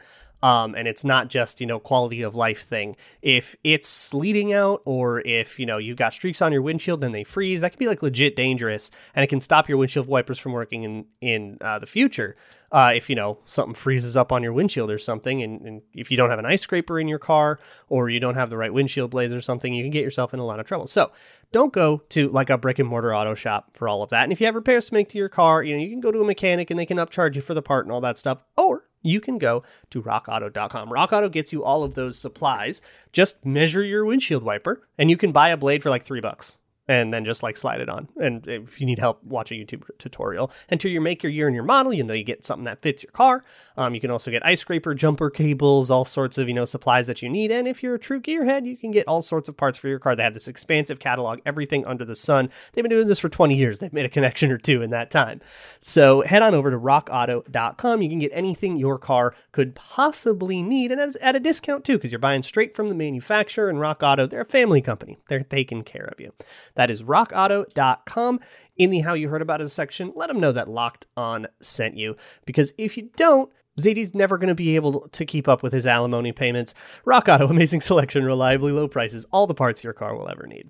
Um, 0.44 0.76
and 0.76 0.88
it's 0.88 1.04
not 1.04 1.30
just 1.30 1.60
you 1.60 1.68
know 1.68 1.80
quality 1.80 2.22
of 2.22 2.36
life 2.36 2.62
thing. 2.62 2.96
If 3.22 3.56
it's 3.64 3.88
sleeting 3.88 4.54
out, 4.54 4.82
or 4.86 5.22
if 5.22 5.60
you 5.60 5.66
know 5.66 5.78
you've 5.78 5.98
got 5.98 6.14
streaks 6.14 6.42
on 6.42 6.52
your 6.52 6.62
windshield 6.62 7.04
and 7.04 7.14
they 7.14 7.24
freeze, 7.24 7.62
that 7.62 7.72
can 7.72 7.80
be 7.80 7.88
like 7.88 8.04
legit 8.04 8.36
dangerous, 8.36 8.92
and 9.16 9.24
it 9.24 9.28
can 9.28 9.42
stop 9.42 9.68
your 9.68 9.78
windshield 9.78 10.08
wipers 10.08 10.40
from 10.40 10.54
working 10.54 10.84
in 10.84 11.06
in 11.22 11.58
uh, 11.62 11.80
the 11.80 11.88
future 11.88 12.36
uh, 12.72 12.92
if 12.94 13.10
you 13.10 13.16
know 13.16 13.38
something 13.46 13.74
freezes 13.74 14.18
up 14.18 14.32
on 14.32 14.44
your 14.44 14.52
windshield 14.52 14.92
or 14.92 14.98
something, 14.98 15.42
and, 15.42 15.62
and, 15.62 15.82
if 15.94 16.12
you 16.12 16.18
don't 16.18 16.30
have 16.30 16.40
an 16.40 16.46
ice 16.46 16.62
scraper 16.62 17.00
in 17.00 17.08
your 17.08 17.20
car 17.20 17.60
or 17.88 18.10
you 18.10 18.20
don't 18.20 18.36
have 18.36 18.50
the 18.50 18.58
right 18.58 18.74
windshield 18.74 19.10
blades 19.10 19.34
or 19.34 19.42
something, 19.42 19.74
you 19.74 19.84
can 19.84 19.92
get 19.92 20.04
yourself 20.04 20.34
in 20.34 20.40
a 20.40 20.46
lot 20.46 20.60
of 20.60 20.66
trouble. 20.66 20.86
So 20.86 21.12
don't 21.52 21.72
go 21.72 22.04
to 22.10 22.30
like 22.30 22.50
a 22.50 22.58
brick 22.58 22.78
and 22.78 22.88
mortar 22.88 23.16
auto 23.16 23.36
shop 23.36 23.78
for 23.78 23.88
all 23.88 24.04
of 24.04 24.10
that. 24.10 24.24
And 24.24 24.32
if 24.32 24.42
you 24.42 24.46
have 24.46 24.56
repairs 24.56 24.86
to 24.88 24.94
make 24.94 25.10
to 25.10 25.18
your 25.18 25.30
car, 25.30 25.64
you 25.64 25.76
know 25.76 25.82
you 25.82 25.90
can 25.90 26.02
go 26.02 26.12
to 26.12 26.20
a 26.20 26.26
mechanic 26.26 26.70
and 26.70 26.80
they 26.80 26.86
can 26.86 26.98
upcharge 26.98 27.36
you 27.36 27.42
for 27.42 27.54
the 27.54 27.62
part 27.62 27.86
and 27.86 27.92
all 27.92 28.02
that 28.02 28.18
stuff, 28.18 28.40
or 28.58 28.84
you 29.08 29.20
can 29.20 29.38
go 29.38 29.64
to 29.90 30.02
rockauto.com. 30.02 30.92
Rock 30.92 31.14
Auto 31.14 31.30
gets 31.30 31.54
you 31.54 31.64
all 31.64 31.84
of 31.84 31.96
those 31.96 32.18
supplies. 32.18 32.82
Just 33.12 33.46
measure 33.46 33.84
your 33.84 34.06
windshield 34.06 34.44
wiper 34.44 34.88
and 34.98 35.10
you 35.10 35.18
can 35.18 35.32
buy 35.32 35.50
a 35.50 35.58
blade 35.58 35.82
for 35.84 35.90
like 35.90 36.04
three 36.04 36.22
bucks 36.22 36.60
and 36.88 37.14
then 37.14 37.26
just 37.26 37.44
like 37.44 37.58
slide 37.58 37.82
it 37.82 37.90
on. 37.90 38.08
And 38.20 38.48
if 38.48 38.80
you 38.80 38.86
need 38.86 39.00
help, 39.00 39.24
watch 39.24 39.52
a 39.52 39.56
YouTube 39.56 39.84
tutorial. 39.98 40.52
Enter 40.70 40.88
your 40.88 41.02
make, 41.02 41.24
your 41.24 41.32
year, 41.32 41.48
and 41.48 41.56
your 41.56 41.64
model. 41.64 41.94
You 41.94 42.04
know 42.04 42.14
you 42.14 42.24
get 42.24 42.46
something 42.46 42.66
that 42.66 42.82
fits 42.82 43.04
your 43.04 43.12
car. 43.12 43.44
Um, 43.76 43.94
you 43.94 44.02
can 44.02 44.12
also 44.12 44.32
get 44.32 44.46
ice 44.46 44.62
scraper, 44.62 44.94
jumper 44.94 45.30
cables, 45.30 45.92
all 45.92 46.06
sorts 46.06 46.38
of 46.38 46.48
you 46.48 46.54
know 46.54 46.66
supplies 46.66 47.08
that 47.08 47.22
you 47.22 47.30
need. 47.30 47.52
And 47.52 47.68
if 47.68 47.84
you're 47.84 47.96
a 47.96 48.00
true 48.00 48.22
gearhead, 48.22 48.66
you 48.66 48.78
can 48.78 48.92
get 48.92 49.08
all 49.08 49.22
sorts 49.22 49.50
of 49.50 49.58
parts 49.58 49.78
for 49.78 49.88
your 49.88 50.00
car. 50.00 50.16
They 50.16 50.24
have 50.24 50.34
this 50.34 50.48
expansive 50.48 51.00
catalog, 51.00 51.40
everything 51.46 51.86
under 51.86 52.06
the 52.06 52.16
sun. 52.16 52.50
They've 52.74 52.84
been 52.84 52.90
doing 52.90 53.08
this 53.08 53.20
for 53.20 53.30
20 53.30 53.56
years. 53.56 53.80
They've 53.80 53.94
made 53.94 54.06
a 54.06 54.10
connection 54.10 54.52
or 54.52 54.58
two 54.58 54.82
in 54.82 54.90
that 54.92 55.12
time. 55.12 55.42
So 55.80 56.22
head 56.22 56.42
on 56.42 56.54
over 56.54 56.72
to 56.72 56.78
rockauto.com. 56.78 58.02
You 58.02 58.10
can 58.10 58.20
get 58.20 58.32
anything 58.34 58.78
your 58.78 58.98
car 58.98 59.36
could 59.52 59.76
possibly 59.76 60.62
need, 60.62 60.92
and 60.92 61.16
at 61.22 61.36
a 61.36 61.40
discount 61.40 61.84
too, 61.84 61.98
because 61.98 62.12
you're 62.12 62.20
buying 62.20 62.42
straight 62.42 62.76
from 62.76 62.90
the 62.90 62.96
manufacturer. 62.96 63.70
And 63.70 63.80
Rock 63.80 64.02
Auto, 64.04 64.28
they're 64.28 64.42
a 64.42 64.46
family 64.46 64.82
company. 64.82 65.18
They're 65.28 65.44
taking 65.44 65.84
care 65.84 66.06
of 66.06 66.20
you. 66.20 66.34
That 66.78 66.92
is 66.92 67.04
rockauto.com. 67.04 68.40
In 68.78 68.92
the 68.92 69.00
How 69.00 69.16
You 69.16 69.30
Heard 69.30 69.42
About 69.42 69.62
It 69.62 69.70
section, 69.70 70.14
let 70.16 70.28
them 70.28 70.40
know 70.40 70.52
that 70.52 70.70
Locked 70.70 71.08
On 71.18 71.48
sent 71.60 71.98
you. 71.98 72.16
Because 72.46 72.72
if 72.78 72.96
you 72.96 73.10
don't, 73.18 73.52
ZD's 73.80 74.14
never 74.14 74.38
going 74.38 74.48
to 74.48 74.56
be 74.56 74.76
able 74.76 75.10
to 75.10 75.26
keep 75.26 75.48
up 75.48 75.64
with 75.64 75.74
his 75.74 75.88
alimony 75.88 76.32
payments. 76.32 76.76
Rock 77.04 77.28
Auto, 77.28 77.48
amazing 77.50 77.82
selection, 77.82 78.24
reliably 78.24 78.72
low 78.72 78.88
prices, 78.88 79.26
all 79.32 79.48
the 79.48 79.56
parts 79.56 79.84
your 79.84 79.94
car 79.94 80.16
will 80.16 80.30
ever 80.30 80.46
need. 80.46 80.70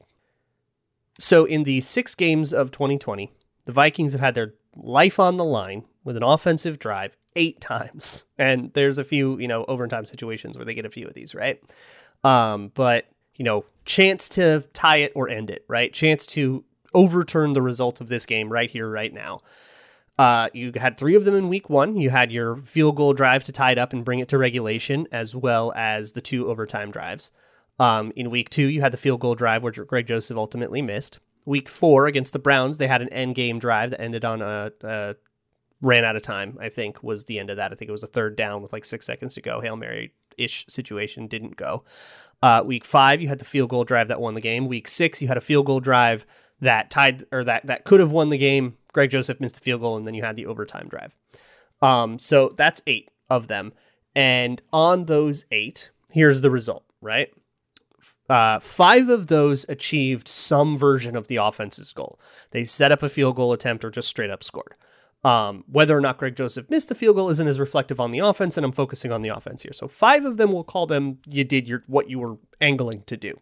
So, 1.20 1.46
in 1.46 1.64
the 1.64 1.82
six 1.82 2.16
games 2.16 2.54
of 2.54 2.72
2020, 2.72 3.32
the 3.66 3.72
Vikings 3.74 4.14
have 4.14 4.22
had 4.22 4.36
their 4.36 4.54
life 4.76 5.20
on 5.20 5.36
the 5.38 5.44
line 5.44 5.84
with 6.04 6.16
an 6.16 6.24
offensive 6.24 6.80
drive 6.80 7.18
eight 7.36 7.60
times. 7.60 8.24
And 8.38 8.72
there's 8.74 8.98
a 8.98 9.04
few, 9.04 9.38
you 9.40 9.48
know, 9.48 9.66
overtime 9.68 10.06
situations 10.06 10.58
where 10.58 10.66
they 10.66 10.74
get 10.74 10.86
a 10.86 10.90
few 10.90 11.08
of 11.08 11.14
these, 11.14 11.36
right? 11.36 11.62
Um, 12.24 12.72
but 12.76 13.10
you 13.38 13.46
know, 13.46 13.66
chance 13.86 14.28
to 14.30 14.64
tie 14.74 14.98
it 14.98 15.12
or 15.16 15.30
end 15.30 15.50
it, 15.50 15.64
right? 15.68 15.94
Chance 15.94 16.26
to 16.28 16.66
overturn 16.94 17.54
the 17.54 17.62
result 17.62 18.02
of 18.02 18.08
this 18.08 18.26
game 18.26 18.52
right 18.52 18.70
here, 18.70 18.90
right 18.90 19.14
now. 19.14 19.40
Uh, 20.18 20.50
you 20.54 20.72
had 20.76 20.98
three 20.98 21.16
of 21.16 21.26
them 21.26 21.36
in 21.36 21.48
week 21.48 21.70
one. 21.70 21.96
You 21.96 22.10
had 22.10 22.32
your 22.32 22.58
field 22.58 22.96
goal 22.96 23.14
drive 23.14 23.44
to 23.46 23.52
tie 23.52 23.72
it 23.72 23.78
up 23.78 23.94
and 23.94 24.04
bring 24.04 24.20
it 24.20 24.28
to 24.30 24.38
regulation, 24.38 25.08
as 25.12 25.36
well 25.36 25.72
as 25.76 26.14
the 26.14 26.22
two 26.22 26.50
overtime 26.50 26.92
drives. 26.92 27.32
Um, 27.80 28.12
in 28.16 28.32
week 28.32 28.50
two, 28.50 28.66
you 28.66 28.82
had 28.82 28.92
the 28.92 28.98
field 28.98 29.20
goal 29.20 29.36
drive, 29.36 29.62
which 29.62 29.80
Greg 29.86 30.08
Joseph 30.08 30.38
ultimately 30.38 30.82
missed. 30.82 31.20
Week 31.46 31.70
four 31.70 32.08
against 32.08 32.34
the 32.34 32.40
Browns, 32.40 32.78
they 32.78 32.88
had 32.88 33.02
an 33.02 33.10
end 33.10 33.36
game 33.36 33.60
drive 33.60 33.92
that 33.92 34.02
ended 34.02 34.26
on 34.26 34.42
a, 34.42 34.72
a 34.82 35.16
ran 35.82 36.04
out 36.04 36.16
of 36.16 36.24
time. 36.24 36.58
I 36.60 36.70
think 36.70 37.04
was 37.04 37.26
the 37.26 37.38
end 37.38 37.52
of 37.52 37.58
that. 37.58 37.72
I 37.72 37.76
think 37.76 37.88
it 37.88 37.92
was 37.92 38.04
a 38.04 38.08
third 38.08 38.36
down 38.36 38.64
with 38.64 38.74
like 38.74 38.86
six 38.86 39.06
seconds 39.06 39.36
to 39.36 39.42
go. 39.42 39.62
Hail 39.62 39.76
Mary 39.76 40.14
ish 40.38 40.66
situation 40.68 41.28
didn't 41.28 41.56
go. 41.56 41.84
Uh, 42.42 42.62
week 42.66 42.86
five, 42.86 43.22
you 43.22 43.28
had 43.28 43.40
the 43.40 43.46
field 43.46 43.70
goal 43.70 43.84
drive 43.84 44.08
that 44.08 44.22
won 44.22 44.36
the 44.36 44.42
game. 44.42 44.68
Week 44.68 44.88
six, 44.88 45.22
you 45.22 45.28
had 45.28 45.38
a 45.38 45.42
field 45.42 45.66
goal 45.66 45.80
drive 45.80 46.26
that 46.60 46.90
tied 46.90 47.24
or 47.32 47.44
that 47.44 47.66
that 47.66 47.84
could 47.84 48.00
have 48.00 48.12
won 48.12 48.30
the 48.30 48.38
game. 48.38 48.78
Greg 48.94 49.10
Joseph 49.10 49.40
missed 49.40 49.56
the 49.56 49.62
field 49.62 49.82
goal, 49.82 49.98
and 49.98 50.08
then 50.08 50.14
you 50.14 50.24
had 50.24 50.36
the 50.36 50.46
overtime 50.46 50.88
drive. 50.88 51.16
Um, 51.82 52.20
so 52.20 52.50
that's 52.56 52.82
eight 52.88 53.10
of 53.30 53.48
them. 53.48 53.74
And 54.16 54.62
on 54.74 55.06
those 55.06 55.46
eight, 55.52 55.92
here's 56.10 56.42
the 56.42 56.50
result, 56.50 56.84
right? 57.02 57.30
Uh, 58.30 58.60
five 58.60 59.10
of 59.10 59.28
those 59.28 59.66
achieved 59.70 60.28
some 60.28 60.78
version 60.78 61.16
of 61.16 61.28
the 61.28 61.38
offense's 61.38 61.94
goal. 61.94 62.20
They 62.52 62.66
set 62.66 62.92
up 62.92 63.04
a 63.04 63.10
field 63.10 63.36
goal 63.36 63.54
attempt 63.54 63.86
or 63.86 63.92
just 63.92 64.10
straight 64.10 64.30
up 64.30 64.44
scored. 64.44 64.76
Um, 65.28 65.66
whether 65.70 65.98
or 65.98 66.00
not 66.00 66.18
Greg 66.18 66.38
Joseph 66.38 66.70
missed 66.70 66.88
the 66.88 66.96
field 66.96 67.18
goal 67.18 67.30
isn't 67.30 67.48
as 67.50 67.60
reflective 67.60 68.00
on 68.00 68.12
the 68.12 68.20
offense, 68.20 68.56
and 68.56 68.66
I'm 68.66 68.72
focusing 68.72 69.12
on 69.12 69.24
the 69.24 69.30
offense 69.30 69.62
here. 69.62 69.74
So 69.74 69.90
five 69.90 70.24
of 70.24 70.38
them 70.38 70.54
will 70.54 70.64
call 70.64 70.88
them 70.88 71.18
you 71.28 71.44
did 71.44 71.68
your 71.68 71.84
what 71.88 72.10
you 72.10 72.18
were 72.18 72.38
angling 72.62 73.04
to 73.08 73.18
do, 73.18 73.38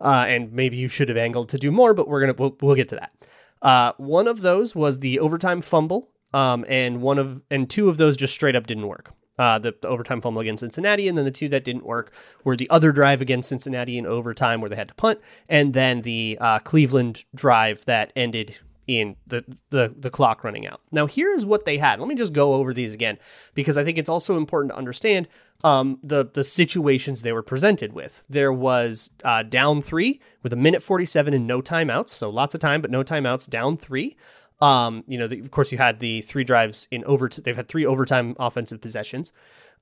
uh, 0.00 0.24
and 0.26 0.50
maybe 0.54 0.78
you 0.78 0.88
should 0.88 1.10
have 1.10 1.18
angled 1.18 1.50
to 1.50 1.58
do 1.58 1.70
more, 1.70 1.92
but 1.92 2.08
we're 2.08 2.20
gonna 2.20 2.32
we'll, 2.32 2.56
we'll 2.62 2.76
get 2.76 2.88
to 2.88 2.94
that. 2.94 3.12
Uh, 3.60 3.92
one 3.98 4.26
of 4.26 4.40
those 4.40 4.74
was 4.74 5.00
the 5.00 5.18
overtime 5.18 5.60
fumble, 5.60 6.08
um, 6.32 6.64
and 6.66 7.02
one 7.02 7.18
of 7.18 7.42
and 7.50 7.68
two 7.68 7.90
of 7.90 7.98
those 7.98 8.16
just 8.16 8.32
straight 8.32 8.56
up 8.56 8.66
didn't 8.66 8.86
work. 8.86 9.12
Uh, 9.38 9.58
the, 9.58 9.74
the, 9.82 9.86
overtime 9.86 10.22
fumble 10.22 10.40
against 10.40 10.62
Cincinnati, 10.62 11.08
and 11.08 11.18
then 11.18 11.26
the 11.26 11.30
two 11.30 11.48
that 11.50 11.62
didn't 11.62 11.84
work 11.84 12.10
were 12.42 12.56
the 12.56 12.70
other 12.70 12.90
drive 12.90 13.20
against 13.20 13.50
Cincinnati 13.50 13.98
in 13.98 14.06
overtime 14.06 14.62
where 14.62 14.70
they 14.70 14.76
had 14.76 14.88
to 14.88 14.94
punt, 14.94 15.20
and 15.46 15.74
then 15.74 16.02
the 16.02 16.38
uh, 16.40 16.58
Cleveland 16.60 17.24
drive 17.34 17.84
that 17.84 18.14
ended 18.16 18.58
in 18.88 19.16
the, 19.26 19.44
the 19.68 19.94
the 19.96 20.10
clock 20.10 20.42
running 20.42 20.66
out. 20.66 20.80
Now 20.90 21.06
here's 21.06 21.44
what 21.44 21.66
they 21.66 21.76
had. 21.76 22.00
Let 22.00 22.08
me 22.08 22.14
just 22.14 22.32
go 22.32 22.54
over 22.54 22.72
these 22.72 22.94
again 22.94 23.18
because 23.54 23.76
I 23.76 23.84
think 23.84 23.98
it's 23.98 24.08
also 24.08 24.38
important 24.38 24.72
to 24.72 24.78
understand 24.78 25.28
um, 25.62 26.00
the 26.02 26.24
the 26.24 26.42
situations 26.42 27.20
they 27.20 27.32
were 27.32 27.42
presented 27.42 27.92
with. 27.92 28.24
There 28.28 28.52
was 28.52 29.10
uh, 29.22 29.42
down 29.42 29.82
three 29.82 30.20
with 30.42 30.54
a 30.54 30.56
minute 30.56 30.82
47 30.82 31.34
and 31.34 31.46
no 31.46 31.60
timeouts, 31.60 32.08
so 32.08 32.30
lots 32.30 32.54
of 32.54 32.60
time 32.60 32.80
but 32.80 32.90
no 32.90 33.04
timeouts. 33.04 33.48
Down 33.48 33.76
three. 33.76 34.16
Um, 34.60 35.04
you 35.06 35.18
know, 35.18 35.28
the, 35.28 35.38
of 35.38 35.52
course, 35.52 35.70
you 35.70 35.78
had 35.78 36.00
the 36.00 36.22
three 36.22 36.42
drives 36.42 36.88
in 36.90 37.04
over. 37.04 37.28
They've 37.28 37.54
had 37.54 37.68
three 37.68 37.84
overtime 37.84 38.34
offensive 38.40 38.80
possessions. 38.80 39.32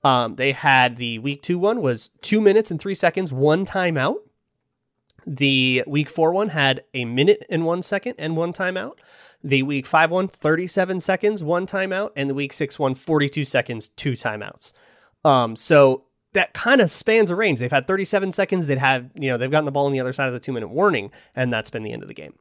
Um, 0.05 0.35
they 0.35 0.53
had 0.53 0.97
the 0.97 1.21
week 1.21 1.43
two 1.43 1.59
one 1.59 1.81
was 1.81 2.09
two 2.21 2.41
minutes 2.41 2.73
and 2.73 2.81
three 2.81 2.95
seconds, 2.95 3.33
one 3.33 3.65
timeout. 3.65 4.17
The 5.27 5.83
week 5.87 6.09
four 6.09 6.33
one 6.33 6.51
had 6.51 6.85
a 6.95 7.05
minute 7.05 7.45
and 7.51 7.65
one 7.65 7.83
second 7.83 8.15
and 8.19 8.37
one 8.37 8.53
timeout. 8.53 8.95
The 9.43 9.63
week 9.65 9.87
five 9.87 10.11
one, 10.11 10.29
37 10.29 11.01
seconds, 11.01 11.43
one 11.43 11.67
timeout. 11.67 12.11
And 12.15 12.31
the 12.31 12.35
week 12.35 12.53
six 12.53 12.79
one, 12.79 12.95
42 12.95 13.45
seconds, 13.45 13.89
two 13.89 14.13
timeouts. 14.13 14.73
Um, 15.25 15.57
so 15.57 16.05
that 16.33 16.53
kind 16.53 16.81
of 16.81 16.91
spans 16.91 17.31
a 17.31 17.37
range. 17.37 17.59
They've 17.59 17.71
had 17.71 17.87
37 17.87 18.33
seconds. 18.33 18.67
They'd 18.67 18.79
have, 18.79 19.11
you 19.15 19.31
know, 19.31 19.37
they've 19.37 19.51
gotten 19.51 19.65
the 19.65 19.73
ball 19.73 19.87
on 19.87 19.93
the 19.93 20.01
other 20.01 20.13
side 20.13 20.29
of 20.29 20.35
the 20.35 20.41
two 20.41 20.53
minute 20.53 20.69
warning, 20.69 21.11
and 21.35 21.53
that's 21.53 21.71
been 21.71 21.83
the 21.83 21.93
end 21.93 22.03
of 22.03 22.09
the 22.09 22.15
game. 22.15 22.35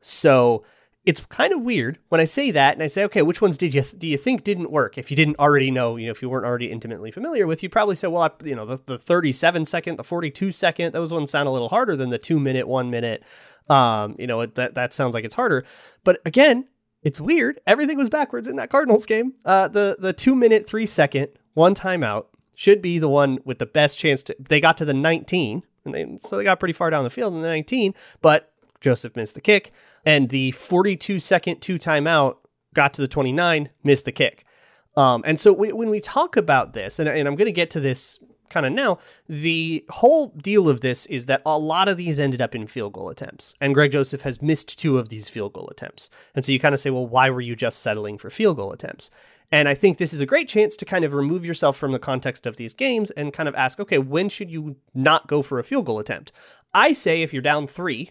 So 0.00 0.64
it's 1.04 1.20
kind 1.26 1.52
of 1.52 1.62
weird 1.62 1.98
when 2.10 2.20
I 2.20 2.24
say 2.24 2.50
that 2.50 2.74
and 2.74 2.82
I 2.82 2.86
say, 2.86 3.04
okay, 3.04 3.22
which 3.22 3.40
ones 3.40 3.56
did 3.56 3.74
you 3.74 3.82
do 3.96 4.06
you 4.06 4.18
think 4.18 4.44
didn't 4.44 4.70
work? 4.70 4.98
If 4.98 5.10
you 5.10 5.16
didn't 5.16 5.38
already 5.38 5.70
know, 5.70 5.96
you 5.96 6.06
know, 6.06 6.12
if 6.12 6.20
you 6.20 6.28
weren't 6.28 6.44
already 6.44 6.70
intimately 6.70 7.10
familiar 7.10 7.46
with, 7.46 7.62
you'd 7.62 7.72
probably 7.72 7.94
say, 7.94 8.08
well, 8.08 8.22
I, 8.22 8.30
you 8.44 8.54
know, 8.54 8.66
the, 8.66 8.80
the 8.84 8.98
37 8.98 9.64
second, 9.64 9.96
the 9.96 10.04
42 10.04 10.52
second, 10.52 10.92
those 10.92 11.12
ones 11.12 11.30
sound 11.30 11.48
a 11.48 11.50
little 11.50 11.70
harder 11.70 11.96
than 11.96 12.10
the 12.10 12.18
two 12.18 12.38
minute, 12.38 12.68
one 12.68 12.90
minute. 12.90 13.22
Um, 13.68 14.14
you 14.18 14.26
know, 14.26 14.44
that 14.44 14.74
that 14.74 14.92
sounds 14.92 15.14
like 15.14 15.24
it's 15.24 15.36
harder. 15.36 15.64
But 16.04 16.20
again, 16.26 16.66
it's 17.02 17.20
weird. 17.20 17.60
Everything 17.66 17.96
was 17.96 18.10
backwards 18.10 18.46
in 18.46 18.56
that 18.56 18.68
Cardinals 18.68 19.06
game. 19.06 19.34
Uh, 19.44 19.68
the 19.68 19.96
the 19.98 20.12
two 20.12 20.34
minute, 20.34 20.68
three 20.68 20.86
second, 20.86 21.28
one 21.54 21.74
timeout 21.74 22.26
should 22.54 22.82
be 22.82 22.98
the 22.98 23.08
one 23.08 23.38
with 23.46 23.58
the 23.58 23.64
best 23.64 23.96
chance 23.96 24.22
to. 24.24 24.36
They 24.38 24.60
got 24.60 24.76
to 24.78 24.84
the 24.84 24.92
19, 24.92 25.62
and 25.86 25.94
they, 25.94 26.18
so 26.18 26.36
they 26.36 26.44
got 26.44 26.60
pretty 26.60 26.74
far 26.74 26.90
down 26.90 27.04
the 27.04 27.10
field 27.10 27.32
in 27.32 27.40
the 27.40 27.48
19, 27.48 27.94
but 28.20 28.49
Joseph 28.80 29.16
missed 29.16 29.34
the 29.34 29.40
kick 29.40 29.72
and 30.04 30.28
the 30.30 30.50
42 30.52 31.20
second 31.20 31.60
two 31.60 31.78
timeout 31.78 32.36
got 32.74 32.94
to 32.94 33.02
the 33.02 33.08
29, 33.08 33.70
missed 33.82 34.04
the 34.04 34.12
kick. 34.12 34.44
Um, 34.96 35.22
and 35.26 35.38
so 35.38 35.52
we, 35.52 35.72
when 35.72 35.90
we 35.90 36.00
talk 36.00 36.36
about 36.36 36.72
this, 36.72 36.98
and, 36.98 37.08
and 37.08 37.28
I'm 37.28 37.36
going 37.36 37.46
to 37.46 37.52
get 37.52 37.70
to 37.70 37.80
this 37.80 38.18
kind 38.48 38.66
of 38.66 38.72
now, 38.72 38.98
the 39.28 39.84
whole 39.88 40.28
deal 40.28 40.68
of 40.68 40.80
this 40.80 41.06
is 41.06 41.26
that 41.26 41.40
a 41.46 41.56
lot 41.56 41.88
of 41.88 41.96
these 41.96 42.18
ended 42.18 42.42
up 42.42 42.54
in 42.54 42.66
field 42.66 42.92
goal 42.92 43.08
attempts. 43.08 43.54
And 43.60 43.74
Greg 43.74 43.92
Joseph 43.92 44.22
has 44.22 44.42
missed 44.42 44.78
two 44.78 44.98
of 44.98 45.08
these 45.08 45.28
field 45.28 45.52
goal 45.52 45.68
attempts. 45.70 46.10
And 46.34 46.44
so 46.44 46.52
you 46.52 46.58
kind 46.58 46.74
of 46.74 46.80
say, 46.80 46.90
well, 46.90 47.06
why 47.06 47.30
were 47.30 47.40
you 47.40 47.54
just 47.54 47.80
settling 47.80 48.18
for 48.18 48.28
field 48.28 48.56
goal 48.56 48.72
attempts? 48.72 49.10
And 49.52 49.68
I 49.68 49.74
think 49.74 49.98
this 49.98 50.12
is 50.12 50.20
a 50.20 50.26
great 50.26 50.48
chance 50.48 50.76
to 50.76 50.84
kind 50.84 51.04
of 51.04 51.12
remove 51.12 51.44
yourself 51.44 51.76
from 51.76 51.92
the 51.92 51.98
context 51.98 52.46
of 52.46 52.56
these 52.56 52.74
games 52.74 53.10
and 53.12 53.32
kind 53.32 53.48
of 53.48 53.54
ask, 53.54 53.80
okay, 53.80 53.98
when 53.98 54.28
should 54.28 54.50
you 54.50 54.76
not 54.94 55.26
go 55.26 55.42
for 55.42 55.58
a 55.58 55.64
field 55.64 55.86
goal 55.86 55.98
attempt? 55.98 56.30
I 56.74 56.92
say 56.92 57.22
if 57.22 57.32
you're 57.32 57.42
down 57.42 57.66
three 57.66 58.10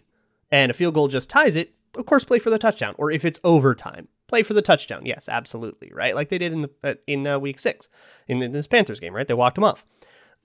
and 0.52 0.72
a 0.72 0.74
field 0.74 0.94
goal 0.94 1.08
just 1.08 1.30
ties 1.30 1.56
it, 1.56 1.74
of 1.96 2.06
course, 2.06 2.24
play 2.24 2.40
for 2.40 2.50
the 2.50 2.60
touchdown. 2.60 2.96
Or 2.98 3.12
if 3.12 3.26
it's 3.26 3.40
overtime, 3.44 4.08
play 4.28 4.44
for 4.44 4.54
the 4.54 4.62
touchdown. 4.62 5.06
Yes, 5.06 5.28
absolutely, 5.30 5.92
right? 5.94 6.16
Like 6.16 6.30
they 6.30 6.38
did 6.38 6.54
in 6.54 6.62
the 6.62 6.72
uh, 6.84 6.94
in 7.08 7.26
uh, 7.28 7.40
week 7.40 7.60
six 7.60 7.90
in, 8.28 8.42
in, 8.42 8.52
this 8.52 8.68
Panthers 8.68 9.00
game, 9.00 9.16
right? 9.16 9.28
They 9.28 9.34
walked 9.34 9.56
them 9.56 9.64
off. 9.64 9.86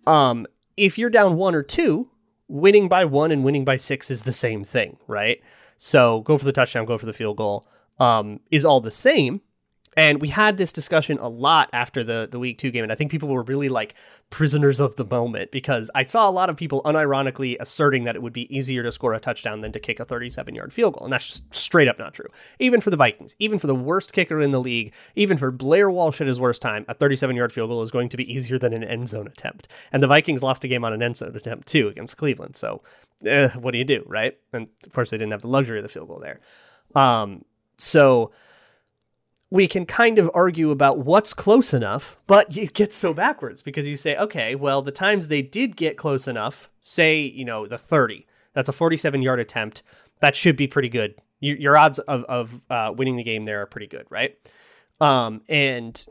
Um, 0.06 0.46
if 0.76 0.99
you're 0.99 1.11
down 1.11 1.37
one 1.37 1.54
or 1.54 1.62
two, 1.62 2.11
winning 2.49 2.88
by 2.88 3.04
one 3.04 3.30
and 3.30 3.44
winning 3.44 3.64
by 3.64 3.76
six 3.76 4.11
is 4.11 4.23
the 4.23 4.32
same 4.32 4.64
thing, 4.64 4.99
right? 5.06 5.40
So 5.76 6.20
go 6.23 6.38
for 6.38 6.44
the 6.44 6.52
touchdown, 6.52 6.87
go 6.87 6.99
for 6.99 7.06
the 7.06 7.12
field 7.12 7.37
goal. 7.37 7.66
Um, 7.99 8.40
is 8.50 8.64
all 8.64 8.80
the 8.80 8.90
same. 8.90 9.40
And 9.96 10.20
we 10.20 10.28
had 10.28 10.56
this 10.56 10.72
discussion 10.72 11.18
a 11.18 11.28
lot 11.28 11.70
after 11.72 12.02
the 12.02 12.28
the 12.30 12.38
week 12.38 12.58
two 12.58 12.70
game, 12.70 12.82
and 12.82 12.92
I 12.92 12.94
think 12.94 13.10
people 13.10 13.28
were 13.28 13.42
really 13.42 13.68
like 13.68 13.94
prisoners 14.30 14.80
of 14.80 14.96
the 14.96 15.04
moment 15.04 15.52
because 15.52 15.90
I 15.94 16.02
saw 16.02 16.28
a 16.28 16.32
lot 16.32 16.50
of 16.50 16.56
people 16.56 16.82
unironically 16.82 17.56
asserting 17.60 18.02
that 18.04 18.16
it 18.16 18.22
would 18.22 18.32
be 18.32 18.52
easier 18.54 18.82
to 18.82 18.90
score 18.90 19.14
a 19.14 19.20
touchdown 19.20 19.60
than 19.60 19.70
to 19.72 19.78
kick 19.78 20.00
a 20.00 20.04
37 20.04 20.54
yard 20.54 20.72
field 20.72 20.94
goal. 20.94 21.04
And 21.04 21.12
that's 21.12 21.26
just 21.26 21.54
straight 21.54 21.86
up 21.86 21.98
not 21.98 22.14
true. 22.14 22.26
Even 22.58 22.80
for 22.80 22.90
the 22.90 22.96
Vikings, 22.96 23.36
even 23.38 23.58
for 23.58 23.66
the 23.66 23.74
worst 23.74 24.12
kicker 24.12 24.40
in 24.40 24.50
the 24.50 24.60
league, 24.60 24.92
even 25.14 25.36
for 25.36 25.50
Blair 25.50 25.90
Walsh 25.90 26.20
at 26.20 26.26
his 26.26 26.40
worst 26.40 26.62
time, 26.62 26.84
a 26.88 26.94
37 26.94 27.36
yard 27.36 27.52
field 27.52 27.70
goal 27.70 27.82
is 27.82 27.90
going 27.90 28.08
to 28.08 28.16
be 28.16 28.32
easier 28.32 28.58
than 28.58 28.72
an 28.72 28.82
end 28.82 29.08
zone 29.08 29.28
attempt. 29.28 29.68
And 29.92 30.02
the 30.02 30.08
Vikings 30.08 30.42
lost 30.42 30.64
a 30.64 30.68
game 30.68 30.84
on 30.84 30.92
an 30.92 31.02
end 31.02 31.16
zone 31.16 31.36
attempt 31.36 31.68
too 31.68 31.88
against 31.88 32.16
Cleveland. 32.16 32.56
So 32.56 32.82
eh, 33.24 33.50
what 33.50 33.70
do 33.70 33.78
you 33.78 33.84
do, 33.84 34.02
right? 34.06 34.36
And 34.52 34.68
of 34.84 34.92
course, 34.92 35.10
they 35.10 35.18
didn't 35.18 35.32
have 35.32 35.42
the 35.42 35.48
luxury 35.48 35.78
of 35.78 35.84
the 35.84 35.88
field 35.88 36.08
goal 36.08 36.18
there. 36.20 36.40
Um, 36.94 37.44
so 37.76 38.32
we 39.54 39.68
can 39.68 39.87
kind 39.87 40.18
of 40.18 40.28
argue 40.34 40.73
about 40.73 40.99
what's 40.99 41.32
close 41.32 41.73
enough, 41.73 42.16
but 42.26 42.56
it 42.56 42.75
gets 42.75 42.96
so 42.96 43.14
backwards 43.14 43.62
because 43.62 43.87
you 43.87 43.94
say, 43.94 44.16
okay, 44.16 44.56
well, 44.56 44.82
the 44.82 44.90
times 44.90 45.28
they 45.28 45.42
did 45.42 45.76
get 45.76 45.96
close 45.96 46.26
enough, 46.26 46.68
say, 46.80 47.20
you 47.20 47.44
know, 47.44 47.64
the 47.64 47.78
30, 47.78 48.26
that's 48.52 48.68
a 48.68 48.73
47 48.73 49.23
yard 49.23 49.38
attempt, 49.38 49.84
that 50.18 50.34
should 50.34 50.56
be 50.56 50.66
pretty 50.66 50.88
good. 50.88 51.14
Your, 51.38 51.78
odds 51.78 52.00
of, 52.00 52.25
of 52.25 52.62
uh, 52.68 52.92
winning 52.96 53.14
the 53.14 53.23
game 53.23 53.44
there 53.44 53.62
are 53.62 53.66
pretty 53.66 53.87
good, 53.87 54.06
right? 54.11 54.37
Um, 55.00 55.40
and 55.49 56.04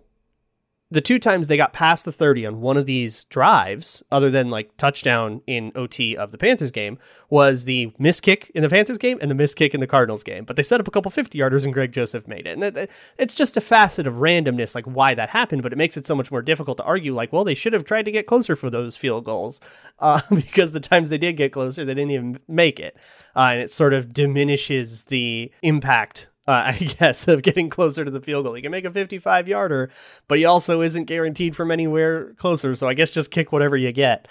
the 0.93 1.01
two 1.01 1.17
times 1.17 1.47
they 1.47 1.57
got 1.57 1.73
past 1.73 2.05
the 2.05 2.11
30 2.11 2.45
on 2.45 2.61
one 2.61 2.77
of 2.77 2.85
these 2.85 3.25
drives, 3.25 4.03
other 4.11 4.29
than 4.29 4.51
like 4.51 4.77
touchdown 4.77 5.41
in 5.47 5.71
OT 5.75 6.15
of 6.15 6.31
the 6.31 6.37
Panthers 6.37 6.69
game, 6.69 6.99
was 7.31 7.65
the 7.65 7.91
miss 7.97 8.19
kick 8.19 8.51
in 8.53 8.61
the 8.61 8.69
Panthers 8.69 8.99
game 8.99 9.17
and 9.19 9.31
the 9.31 9.35
miss 9.35 9.55
kick 9.55 9.73
in 9.73 9.79
the 9.79 9.87
Cardinals 9.87 10.21
game. 10.23 10.45
But 10.45 10.55
they 10.55 10.61
set 10.61 10.79
up 10.79 10.87
a 10.87 10.91
couple 10.91 11.09
50 11.09 11.37
yarders 11.37 11.65
and 11.65 11.73
Greg 11.73 11.91
Joseph 11.91 12.27
made 12.27 12.45
it. 12.45 12.59
And 12.59 12.87
it's 13.17 13.33
just 13.33 13.57
a 13.57 13.61
facet 13.61 14.05
of 14.05 14.15
randomness, 14.15 14.75
like 14.75 14.85
why 14.85 15.15
that 15.15 15.31
happened, 15.31 15.63
but 15.63 15.73
it 15.73 15.77
makes 15.77 15.97
it 15.97 16.05
so 16.05 16.15
much 16.15 16.29
more 16.29 16.43
difficult 16.43 16.77
to 16.77 16.83
argue, 16.83 17.13
like, 17.13 17.33
well, 17.33 17.43
they 17.43 17.55
should 17.55 17.73
have 17.73 17.85
tried 17.85 18.05
to 18.05 18.11
get 18.11 18.27
closer 18.27 18.55
for 18.55 18.69
those 18.69 18.95
field 18.95 19.25
goals 19.25 19.59
uh, 19.99 20.21
because 20.29 20.73
the 20.73 20.79
times 20.79 21.09
they 21.09 21.17
did 21.17 21.37
get 21.37 21.51
closer, 21.51 21.83
they 21.83 21.95
didn't 21.95 22.11
even 22.11 22.39
make 22.47 22.79
it. 22.79 22.95
Uh, 23.35 23.49
and 23.53 23.61
it 23.61 23.71
sort 23.71 23.93
of 23.93 24.13
diminishes 24.13 25.03
the 25.05 25.51
impact 25.63 26.27
uh, 26.47 26.51
I 26.65 26.95
guess, 26.99 27.27
of 27.27 27.41
getting 27.41 27.69
closer 27.69 28.05
to 28.05 28.11
the 28.11 28.21
field 28.21 28.45
goal. 28.45 28.53
He 28.53 28.61
can 28.61 28.71
make 28.71 28.85
a 28.85 28.91
55 28.91 29.47
yarder, 29.47 29.89
but 30.27 30.37
he 30.37 30.45
also 30.45 30.81
isn't 30.81 31.05
guaranteed 31.05 31.55
from 31.55 31.71
anywhere 31.71 32.33
closer. 32.33 32.75
So 32.75 32.87
I 32.87 32.93
guess 32.93 33.09
just 33.09 33.31
kick 33.31 33.51
whatever 33.51 33.77
you 33.77 33.91
get. 33.91 34.27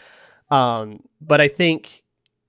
Um, 0.50 1.00
but 1.20 1.40
I 1.40 1.48
think 1.48 2.02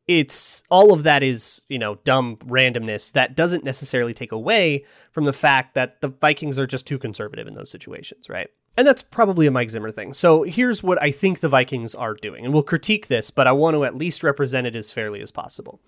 it's 0.08 0.64
all 0.70 0.92
of 0.92 1.04
that 1.04 1.24
is, 1.24 1.62
you 1.70 1.80
know, 1.80 1.96
dumb 2.04 2.36
randomness 2.38 3.12
that 3.14 3.36
doesn't 3.36 3.64
necessarily 3.64 4.14
take 4.14 4.34
away 4.34 4.86
from 5.12 5.24
the 5.24 5.34
fact 5.34 5.76
that 5.76 6.02
the 6.02 6.10
Vikings 6.10 6.60
are 6.60 6.68
just 6.68 6.86
too 6.86 6.98
conservative 6.98 7.48
in 7.48 7.54
those 7.54 7.72
situations, 7.72 8.28
right? 8.28 8.50
And 8.76 8.88
that's 8.88 9.02
probably 9.02 9.46
a 9.46 9.52
Mike 9.52 9.70
Zimmer 9.70 9.92
thing. 9.92 10.14
So 10.14 10.44
here's 10.44 10.84
what 10.84 11.02
I 11.02 11.12
think 11.12 11.40
the 11.40 11.48
Vikings 11.50 11.96
are 11.96 12.16
doing. 12.16 12.44
And 12.44 12.54
we'll 12.54 12.64
critique 12.64 13.08
this, 13.08 13.30
but 13.32 13.48
I 13.48 13.52
want 13.52 13.76
to 13.76 13.86
at 13.86 13.96
least 13.96 14.24
represent 14.24 14.68
it 14.68 14.76
as 14.76 14.92
fairly 14.92 15.22
as 15.22 15.32
possible. 15.32 15.80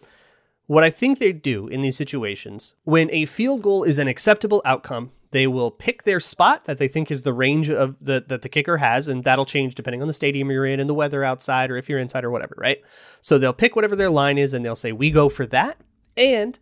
What 0.68 0.84
I 0.84 0.90
think 0.90 1.20
they 1.20 1.32
do 1.32 1.68
in 1.68 1.82
these 1.82 1.96
situations, 1.96 2.74
when 2.84 3.10
a 3.12 3.26
field 3.26 3.62
goal 3.62 3.84
is 3.84 4.00
an 4.00 4.08
acceptable 4.08 4.62
outcome, 4.66 5.12
they 5.32 5.48
will 5.48 5.70
pick 5.70 6.04
their 6.04 6.20
spot 6.20 6.66
that 6.66 6.78
they 6.78 6.88
think 6.88 7.12
is 7.12 7.24
the 7.24 7.34
range 7.34 7.70
of 7.70 7.96
the 8.00 8.24
that 8.28 8.42
the 8.42 8.50
kicker 8.50 8.78
has, 8.78 9.08
and 9.08 9.24
that'll 9.24 9.46
change 9.46 9.76
depending 9.76 10.02
on 10.02 10.08
the 10.08 10.14
stadium 10.14 10.50
you're 10.50 10.66
in 10.66 10.80
and 10.80 10.90
the 10.90 10.94
weather 10.94 11.24
outside, 11.24 11.70
or 11.70 11.78
if 11.78 11.90
you're 11.90 12.00
inside 12.00 12.24
or 12.24 12.32
whatever, 12.32 12.56
right? 12.58 12.82
So 13.22 13.38
they'll 13.38 13.54
pick 13.54 13.76
whatever 13.76 13.96
their 13.96 14.10
line 14.10 14.38
is, 14.38 14.54
and 14.54 14.64
they'll 14.64 14.76
say 14.76 14.92
we 14.92 15.12
go 15.12 15.30
for 15.30 15.46
that, 15.48 15.78
and 16.16 16.58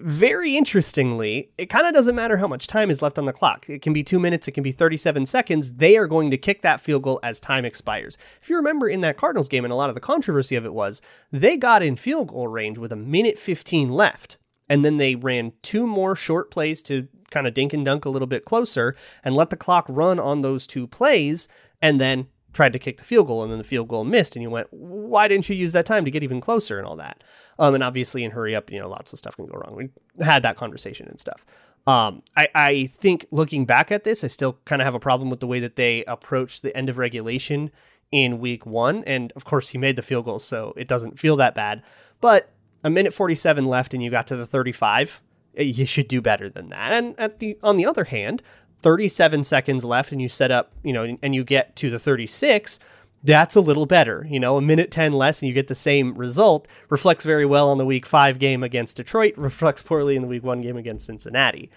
very 0.00 0.56
interestingly, 0.56 1.50
it 1.58 1.66
kind 1.66 1.86
of 1.86 1.92
doesn't 1.92 2.14
matter 2.14 2.38
how 2.38 2.48
much 2.48 2.66
time 2.66 2.90
is 2.90 3.02
left 3.02 3.18
on 3.18 3.26
the 3.26 3.32
clock. 3.32 3.68
It 3.68 3.82
can 3.82 3.92
be 3.92 4.02
two 4.02 4.18
minutes, 4.18 4.48
it 4.48 4.52
can 4.52 4.62
be 4.62 4.72
37 4.72 5.26
seconds. 5.26 5.74
They 5.74 5.96
are 5.96 6.06
going 6.06 6.30
to 6.30 6.38
kick 6.38 6.62
that 6.62 6.80
field 6.80 7.02
goal 7.02 7.20
as 7.22 7.38
time 7.38 7.64
expires. 7.64 8.16
If 8.40 8.48
you 8.48 8.56
remember 8.56 8.88
in 8.88 9.02
that 9.02 9.18
Cardinals 9.18 9.48
game, 9.48 9.64
and 9.64 9.72
a 9.72 9.76
lot 9.76 9.90
of 9.90 9.94
the 9.94 10.00
controversy 10.00 10.56
of 10.56 10.64
it 10.64 10.72
was, 10.72 11.02
they 11.30 11.58
got 11.58 11.82
in 11.82 11.96
field 11.96 12.28
goal 12.28 12.48
range 12.48 12.78
with 12.78 12.92
a 12.92 12.96
minute 12.96 13.38
15 13.38 13.90
left. 13.90 14.38
And 14.68 14.84
then 14.84 14.96
they 14.96 15.14
ran 15.14 15.52
two 15.60 15.86
more 15.86 16.16
short 16.16 16.50
plays 16.50 16.80
to 16.84 17.08
kind 17.30 17.46
of 17.46 17.52
dink 17.52 17.74
and 17.74 17.84
dunk 17.84 18.06
a 18.06 18.10
little 18.10 18.28
bit 18.28 18.44
closer 18.44 18.96
and 19.22 19.34
let 19.34 19.50
the 19.50 19.56
clock 19.56 19.84
run 19.88 20.18
on 20.18 20.40
those 20.40 20.66
two 20.66 20.86
plays. 20.86 21.48
And 21.82 22.00
then 22.00 22.28
tried 22.52 22.72
to 22.72 22.78
kick 22.78 22.98
the 22.98 23.04
field 23.04 23.26
goal 23.26 23.42
and 23.42 23.50
then 23.50 23.58
the 23.58 23.64
field 23.64 23.88
goal 23.88 24.04
missed 24.04 24.36
and 24.36 24.42
you 24.42 24.50
went 24.50 24.68
why 24.70 25.28
didn't 25.28 25.48
you 25.48 25.56
use 25.56 25.72
that 25.72 25.86
time 25.86 26.04
to 26.04 26.10
get 26.10 26.22
even 26.22 26.40
closer? 26.40 26.78
and 26.78 26.86
all 26.86 26.96
that. 26.96 27.22
Um 27.58 27.74
and 27.74 27.82
obviously 27.82 28.24
in 28.24 28.32
hurry 28.32 28.54
up 28.54 28.70
you 28.70 28.78
know 28.78 28.88
lots 28.88 29.12
of 29.12 29.18
stuff 29.18 29.36
can 29.36 29.46
go 29.46 29.54
wrong. 29.54 29.76
We 29.76 29.90
had 30.24 30.42
that 30.42 30.56
conversation 30.56 31.06
and 31.08 31.18
stuff. 31.18 31.44
Um 31.86 32.22
i 32.36 32.48
i 32.54 32.86
think 32.94 33.26
looking 33.30 33.64
back 33.64 33.90
at 33.90 34.04
this 34.04 34.22
i 34.24 34.26
still 34.26 34.58
kind 34.64 34.80
of 34.82 34.84
have 34.84 34.94
a 34.94 35.00
problem 35.00 35.30
with 35.30 35.40
the 35.40 35.46
way 35.46 35.60
that 35.60 35.76
they 35.76 36.04
approached 36.04 36.62
the 36.62 36.76
end 36.76 36.88
of 36.88 36.98
regulation 36.98 37.70
in 38.10 38.38
week 38.38 38.66
one. 38.66 39.02
And 39.04 39.32
of 39.34 39.44
course 39.44 39.70
he 39.70 39.78
made 39.78 39.96
the 39.96 40.02
field 40.02 40.26
goal 40.26 40.38
so 40.38 40.74
it 40.76 40.86
doesn't 40.86 41.18
feel 41.18 41.36
that 41.36 41.54
bad. 41.54 41.82
But 42.20 42.50
a 42.84 42.90
minute 42.90 43.14
47 43.14 43.66
left 43.66 43.94
and 43.94 44.02
you 44.02 44.10
got 44.10 44.26
to 44.28 44.36
the 44.36 44.46
35 44.46 45.20
eh, 45.56 45.62
you 45.62 45.86
should 45.86 46.08
do 46.08 46.20
better 46.20 46.48
than 46.48 46.68
that. 46.68 46.92
And 46.92 47.18
at 47.18 47.38
the 47.38 47.58
on 47.62 47.76
the 47.76 47.86
other 47.86 48.04
hand 48.04 48.42
37 48.82 49.44
seconds 49.44 49.84
left 49.84 50.12
and 50.12 50.20
you 50.20 50.28
set 50.28 50.50
up, 50.50 50.72
you 50.82 50.92
know, 50.92 51.16
and 51.22 51.34
you 51.34 51.44
get 51.44 51.76
to 51.76 51.90
the 51.90 51.98
36, 51.98 52.78
that's 53.24 53.54
a 53.54 53.60
little 53.60 53.86
better. 53.86 54.26
You 54.28 54.40
know, 54.40 54.56
a 54.56 54.62
minute 54.62 54.90
10 54.90 55.12
less 55.12 55.40
and 55.40 55.48
you 55.48 55.54
get 55.54 55.68
the 55.68 55.74
same 55.74 56.14
result 56.14 56.66
reflects 56.88 57.24
very 57.24 57.46
well 57.46 57.70
on 57.70 57.78
the 57.78 57.86
week 57.86 58.04
five 58.04 58.38
game 58.38 58.62
against 58.62 58.96
Detroit, 58.96 59.34
reflects 59.36 59.82
poorly 59.82 60.16
in 60.16 60.22
the 60.22 60.28
week 60.28 60.42
one 60.42 60.60
game 60.60 60.76
against 60.76 61.06
Cincinnati. 61.06 61.70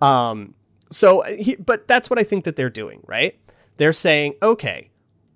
Um, 0.00 0.54
so, 0.90 1.22
he, 1.22 1.56
but 1.56 1.88
that's 1.88 2.10
what 2.10 2.18
I 2.18 2.22
think 2.22 2.44
that 2.44 2.56
they're 2.56 2.70
doing, 2.70 3.02
right? 3.06 3.38
They're 3.78 3.92
saying, 3.92 4.34
okay, 4.42 4.90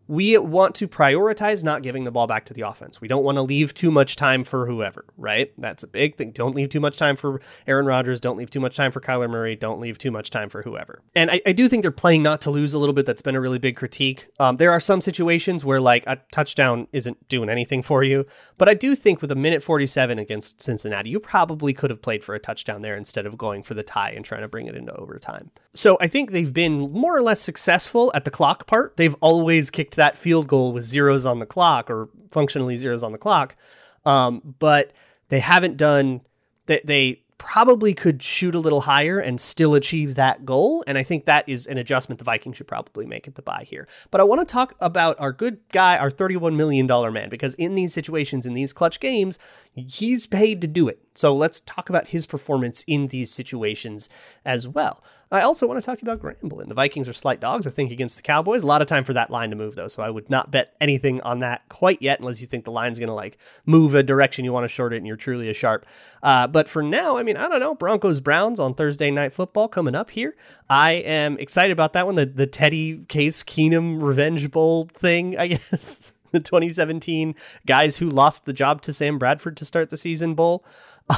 we 0.09 0.37
want 0.39 0.75
to 0.77 0.89
prioritize 0.89 1.65
not 1.65 1.83
giving 1.83 2.05
the 2.05 2.11
ball 2.11 2.27
back 2.27 2.45
to 2.47 2.55
the 2.55 2.63
offense. 2.63 3.01
We 3.01 3.09
don't 3.09 3.25
want 3.25 3.37
to 3.37 3.43
leave 3.43 3.75
too 3.75 3.91
much 3.91 4.17
time 4.17 4.45
for 4.45 4.67
whoever, 4.67 5.05
right? 5.17 5.53
That's 5.59 5.83
a 5.83 5.89
big 5.89 6.17
thing. 6.17 6.31
Don't 6.31 6.55
leave 6.55 6.69
too 6.69 6.81
much 6.81 6.97
time 6.97 7.17
for 7.17 7.41
Aaron 7.67 7.87
Rodgers. 7.87 8.21
Don't 8.21 8.37
leave 8.37 8.51
too 8.51 8.61
much 8.61 8.77
time 8.77 8.93
for 8.93 9.01
Kyler 9.01 9.29
Murray. 9.29 9.57
Don't 9.57 9.81
leave 9.81 9.99
too 9.99 10.11
much 10.11 10.31
time 10.31 10.49
for 10.49 10.63
whoever. 10.63 11.03
And 11.15 11.31
I, 11.31 11.41
I 11.47 11.53
do 11.53 11.69
think 11.69 11.83
they're 11.83 11.91
playing 11.91 12.23
not 12.23 12.41
to 12.43 12.51
lose 12.51 12.75
a 12.75 12.79
little 12.79 12.93
bit. 12.93 13.07
That's 13.07 13.23
been 13.23 13.35
a 13.35 13.41
really 13.41 13.59
big 13.59 13.77
critique. 13.77 14.29
Um, 14.39 14.59
there 14.59 14.71
are 14.71 14.81
some 14.81 15.01
situations 15.01 15.65
where 15.65 15.81
like 15.81 16.05
a 16.07 16.21
touchdown 16.31 16.87
isn't 16.93 17.29
doing 17.29 17.49
anything 17.49 17.83
for 17.83 18.05
you, 18.05 18.27
but 18.59 18.69
I 18.69 18.75
do 18.75 18.95
think 18.95 19.21
with 19.21 19.33
a 19.33 19.37
minute 19.37 19.63
47 19.63 20.19
against 20.19 20.63
Cincinnati, 20.63 21.11
you 21.11 21.21
probably 21.21 21.73
could 21.73 21.91
have 21.91 22.03
played 22.03 22.23
for 22.23 22.35
a 22.35 22.41
touchdown 22.41 22.83
there 22.83 22.97
instead 22.97 23.27
of 23.27 23.37
going 23.37 23.63
for 23.63 23.75
the 23.75 23.83
tie 23.83 24.11
and 24.11 24.25
trying 24.25 24.43
to 24.43 24.49
bring 24.49 24.67
it 24.67 24.77
into 24.77 24.95
overtime. 24.95 25.51
So 25.77 25.97
I 26.01 26.09
think 26.09 26.31
they've 26.31 26.53
been 26.53 26.93
more 26.93 27.17
or 27.17 27.23
less 27.23 27.41
successful 27.41 28.11
at 28.15 28.25
the 28.25 28.31
clock 28.31 28.67
part. 28.67 28.97
They've 28.97 29.17
always 29.21 29.71
kicked 29.71 29.97
that 29.97 30.17
field 30.17 30.49
goal 30.49 30.73
with 30.73 30.85
zeros 30.85 31.27
on 31.27 31.39
the 31.39 31.47
clock 31.47 31.91
or 31.91 32.09
functionally 32.31 32.77
zeros 32.77 33.03
on 33.03 33.13
the 33.13 33.19
clock. 33.19 33.57
Um, 34.05 34.55
but 34.59 34.93
they 35.29 35.41
haven't 35.41 35.77
done 35.77 36.23
that. 36.67 36.87
They, 36.87 37.13
they 37.13 37.23
probably 37.39 37.93
could 37.93 38.23
shoot 38.23 38.55
a 38.55 38.59
little 38.59 38.83
higher 38.83 39.19
and 39.19 39.41
still 39.41 39.75
achieve 39.75 40.15
that 40.15 40.45
goal. 40.45 40.83
And 40.87 40.97
I 40.97 41.03
think 41.03 41.27
that 41.27 41.47
is 41.49 41.67
an 41.67 41.79
adjustment 41.79 42.19
the 42.19 42.25
Vikings 42.25 42.57
should 42.57 42.67
probably 42.67 43.07
make 43.07 43.29
at 43.29 43.35
the 43.35 43.43
bye 43.43 43.65
here. 43.69 43.87
But 44.11 44.21
I 44.21 44.25
want 44.25 44.47
to 44.47 44.51
talk 44.51 44.75
about 44.81 45.21
our 45.21 45.33
good 45.33 45.61
guy, 45.71 45.99
our 45.99 46.11
$31 46.11 46.57
million 46.57 46.87
man, 47.13 47.29
because 47.29 47.55
in 47.57 47.75
these 47.75 47.93
situations, 47.93 48.47
in 48.47 48.55
these 48.55 48.73
clutch 48.73 49.01
games, 49.01 49.39
he's 49.75 50.27
paid 50.27 50.61
to 50.63 50.67
do 50.67 50.89
it. 50.89 51.01
So 51.15 51.35
let's 51.35 51.61
talk 51.61 51.89
about 51.89 52.09
his 52.09 52.27
performance 52.27 52.83
in 52.87 53.09
these 53.09 53.31
situations 53.31 54.09
as 54.45 54.67
well. 54.67 55.03
I 55.31 55.41
also 55.41 55.67
want 55.67 55.83
to 55.83 55.85
talk 55.85 55.99
to 55.99 56.07
you 56.07 56.13
about 56.13 56.25
Grambling. 56.25 56.69
The 56.69 56.75
Vikings 56.75 57.09
are 57.09 57.13
slight 57.13 57.41
dogs, 57.41 57.67
I 57.67 57.71
think, 57.71 57.91
against 57.91 58.17
the 58.17 58.23
Cowboys. 58.23 58.63
A 58.63 58.67
lot 58.67 58.81
of 58.81 58.87
time 58.87 59.03
for 59.03 59.13
that 59.15 59.31
line 59.31 59.51
to 59.51 59.57
move, 59.57 59.75
though, 59.75 59.89
so 59.89 60.03
I 60.03 60.11
would 60.11 60.31
not 60.31 60.53
bet 60.53 60.77
anything 60.81 61.21
on 61.23 61.41
that 61.41 61.69
quite 61.69 62.01
yet, 62.01 62.21
unless 62.21 62.41
you 62.41 62.47
think 62.47 62.65
the 62.65 62.71
line's 62.71 62.99
going 63.01 63.09
to 63.09 63.15
like 63.15 63.37
move 63.65 63.95
a 63.95 64.05
direction 64.05 64.45
you 64.45 64.53
want 64.53 64.65
to 64.65 64.69
short 64.69 64.93
it 64.93 64.99
and 64.99 65.07
you're 65.07 65.17
truly 65.17 65.51
a 65.51 65.55
sharp. 65.55 65.85
Uh, 66.23 66.47
but 66.47 66.69
for 66.69 66.83
now, 66.83 67.17
I 67.17 67.25
mean, 67.25 67.37
I 67.37 67.49
don't 67.49 67.61
know. 67.61 67.75
Broncos 67.75 68.21
Browns 68.21 68.61
on 68.61 68.75
Thursday 68.75 69.11
Night 69.11 69.33
Football 69.33 69.69
coming 69.69 69.97
up 69.97 70.11
here. 70.11 70.37
I 70.71 70.93
am 70.93 71.39
excited 71.39 71.73
about 71.73 71.93
that 71.95 72.07
one. 72.07 72.15
The 72.15 72.27
the 72.27 72.47
Teddy 72.47 73.05
Case 73.09 73.43
Keenum 73.43 74.01
Revenge 74.01 74.51
Bowl 74.51 74.89
thing, 74.93 75.37
I 75.37 75.47
guess. 75.49 76.13
The 76.37 76.41
2017 76.41 77.35
guys 77.67 77.97
who 77.97 78.09
lost 78.09 78.47
the 78.47 78.53
job 78.53 78.83
to 78.83 78.93
Sam 78.93 79.19
Bradford 79.19 79.57
to 79.57 79.65
start 79.65 79.91
the 79.91 79.97
season 79.97 80.35
bowl. 80.35 80.65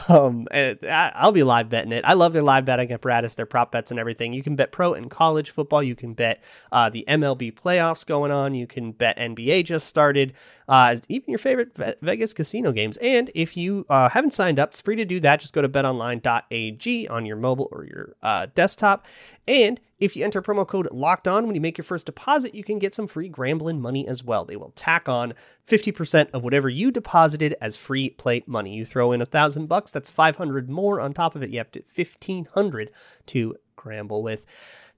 Um, 0.08 0.46
I'll 0.52 1.32
be 1.32 1.42
live 1.42 1.70
betting 1.70 1.92
it. 1.92 2.04
I 2.04 2.12
love 2.12 2.34
their 2.34 2.42
live 2.42 2.66
betting 2.66 2.92
apparatus, 2.92 3.34
their 3.34 3.46
prop 3.46 3.72
bets 3.72 3.90
and 3.90 3.98
everything. 3.98 4.34
You 4.34 4.42
can 4.42 4.54
bet 4.54 4.70
pro 4.70 4.92
and 4.92 5.10
college 5.10 5.50
football. 5.50 5.82
You 5.82 5.94
can 5.94 6.12
bet 6.12 6.42
uh, 6.70 6.90
the 6.90 7.04
MLB 7.08 7.54
playoffs 7.54 8.04
going 8.04 8.30
on. 8.30 8.54
You 8.54 8.66
can 8.66 8.92
bet 8.92 9.16
NBA 9.16 9.64
just 9.64 9.86
started. 9.86 10.34
Uh, 10.68 10.96
even 11.08 11.30
your 11.30 11.38
favorite 11.38 11.76
Vegas 12.02 12.34
casino 12.34 12.70
games. 12.72 12.98
And 12.98 13.30
if 13.34 13.56
you 13.56 13.86
uh, 13.88 14.10
haven't 14.10 14.32
signed 14.32 14.58
up, 14.58 14.70
it's 14.70 14.80
free 14.80 14.96
to 14.96 15.06
do 15.06 15.20
that. 15.20 15.40
Just 15.40 15.54
go 15.54 15.62
to 15.62 15.68
betonline.ag 15.68 17.08
on 17.08 17.26
your 17.26 17.36
mobile 17.36 17.68
or 17.72 17.84
your 17.84 18.14
uh, 18.22 18.46
desktop. 18.54 19.06
And 19.46 19.80
if 19.98 20.16
you 20.16 20.24
enter 20.24 20.40
promo 20.40 20.66
code 20.66 20.88
locked 20.92 21.26
on 21.26 21.46
when 21.46 21.54
you 21.54 21.60
make 21.60 21.76
your 21.76 21.84
first 21.84 22.06
deposit, 22.06 22.54
you 22.54 22.62
can 22.62 22.78
get 22.78 22.94
some 22.94 23.06
free 23.06 23.28
Grambling 23.28 23.80
money 23.80 24.06
as 24.06 24.22
well. 24.22 24.44
They 24.44 24.56
will 24.56 24.72
tack 24.76 25.08
on 25.08 25.34
50% 25.66 26.30
of 26.32 26.44
whatever 26.44 26.68
you 26.68 26.90
deposited 26.90 27.56
as 27.60 27.76
free 27.76 28.10
play 28.10 28.42
money. 28.46 28.74
You 28.74 28.86
throw 28.86 29.12
in 29.12 29.20
a 29.20 29.26
thousand 29.26 29.66
bucks, 29.66 29.90
that's 29.90 30.10
500 30.10 30.70
more 30.70 31.00
on 31.00 31.12
top 31.12 31.34
of 31.34 31.42
it. 31.42 31.50
You 31.50 31.58
have 31.58 31.72
to 31.72 31.82
1500 31.92 32.90
to 33.26 33.56
Gramble 33.76 34.22
with. 34.22 34.46